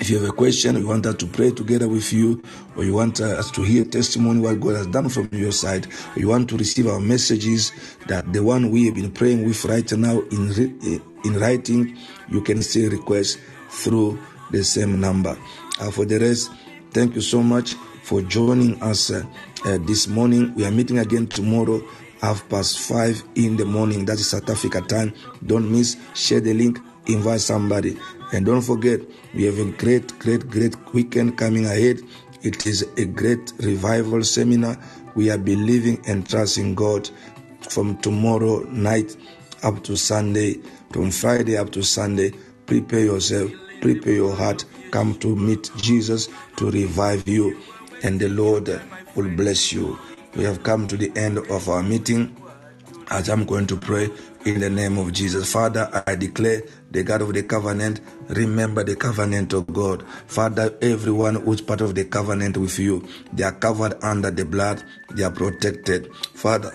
[0.00, 2.40] If you have a question, you want us to pray together with you,
[2.76, 6.20] or you want us to hear testimony what God has done from your side, or
[6.20, 7.72] you want to receive our messages
[8.06, 10.52] that the one we have been praying with right now in
[10.84, 11.96] eh, in writing,
[12.28, 13.38] you can still request
[13.70, 14.18] through
[14.50, 15.36] the same number.
[15.80, 16.50] Uh, for the rest,
[16.90, 19.22] thank you so much for joining us uh,
[19.64, 20.54] uh, this morning.
[20.54, 21.82] We are meeting again tomorrow
[22.20, 24.04] half past five in the morning.
[24.04, 25.14] That is South Africa time.
[25.46, 25.96] Don't miss.
[26.14, 26.78] Share the link.
[27.06, 27.98] Invite somebody.
[28.32, 29.00] And don't forget,
[29.34, 32.00] we have a great, great, great weekend coming ahead.
[32.42, 34.76] It is a great revival seminar.
[35.14, 37.08] We are believing and trusting God
[37.68, 39.16] from tomorrow night
[39.62, 42.32] up to Sunday, from Friday up to Sunday.
[42.66, 43.50] Prepare yourself,
[43.80, 44.64] prepare your heart.
[44.90, 47.60] Come to meet Jesus to revive you,
[48.02, 48.68] and the Lord
[49.14, 49.98] will bless you.
[50.34, 52.36] We have come to the end of our meeting
[53.10, 54.10] as I'm going to pray
[54.44, 55.50] in the name of Jesus.
[55.52, 60.06] Father, I declare the God of the covenant, remember the covenant of God.
[60.26, 64.82] Father, everyone who's part of the covenant with you, they are covered under the blood,
[65.10, 66.14] they are protected.
[66.14, 66.72] Father,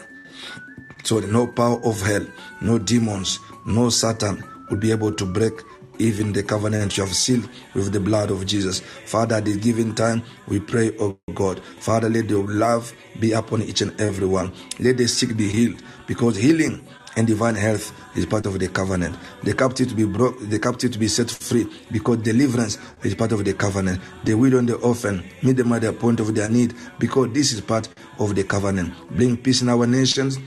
[1.03, 2.25] so no power of hell,
[2.61, 5.53] no demons, no Satan will be able to break
[5.99, 8.79] even the covenant you have sealed with the blood of Jesus.
[9.05, 11.61] Father, at this given time, we pray, oh God.
[11.79, 14.51] Father, let your love be upon each and every one.
[14.79, 16.85] Let the sick be healed because healing
[17.15, 19.15] and divine health is part of the covenant.
[19.43, 23.31] The captive to be broke, the captive to be set free, because deliverance is part
[23.31, 24.01] of the covenant.
[24.23, 27.51] The widow and the orphan meet them at the point of their need, because this
[27.53, 27.87] is part
[28.19, 28.93] of the covenant.
[29.11, 30.39] Bring peace in our nations,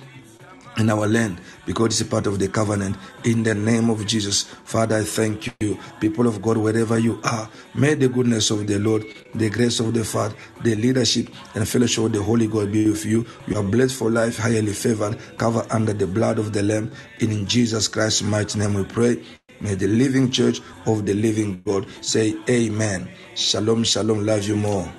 [0.78, 2.96] in our land because it's a part of the covenant.
[3.24, 5.78] In the name of Jesus, Father, I thank you.
[6.00, 9.04] People of God, wherever you are, may the goodness of the Lord,
[9.34, 13.04] the grace of the Father, the leadership and fellowship of the Holy God be with
[13.04, 13.26] you.
[13.46, 16.92] You are blessed for life, highly favored, covered under the blood of the Lamb.
[17.20, 19.22] In Jesus Christ's mighty name we pray.
[19.60, 23.08] May the living church of the living God say amen.
[23.34, 24.26] Shalom, shalom.
[24.26, 24.92] Love you more.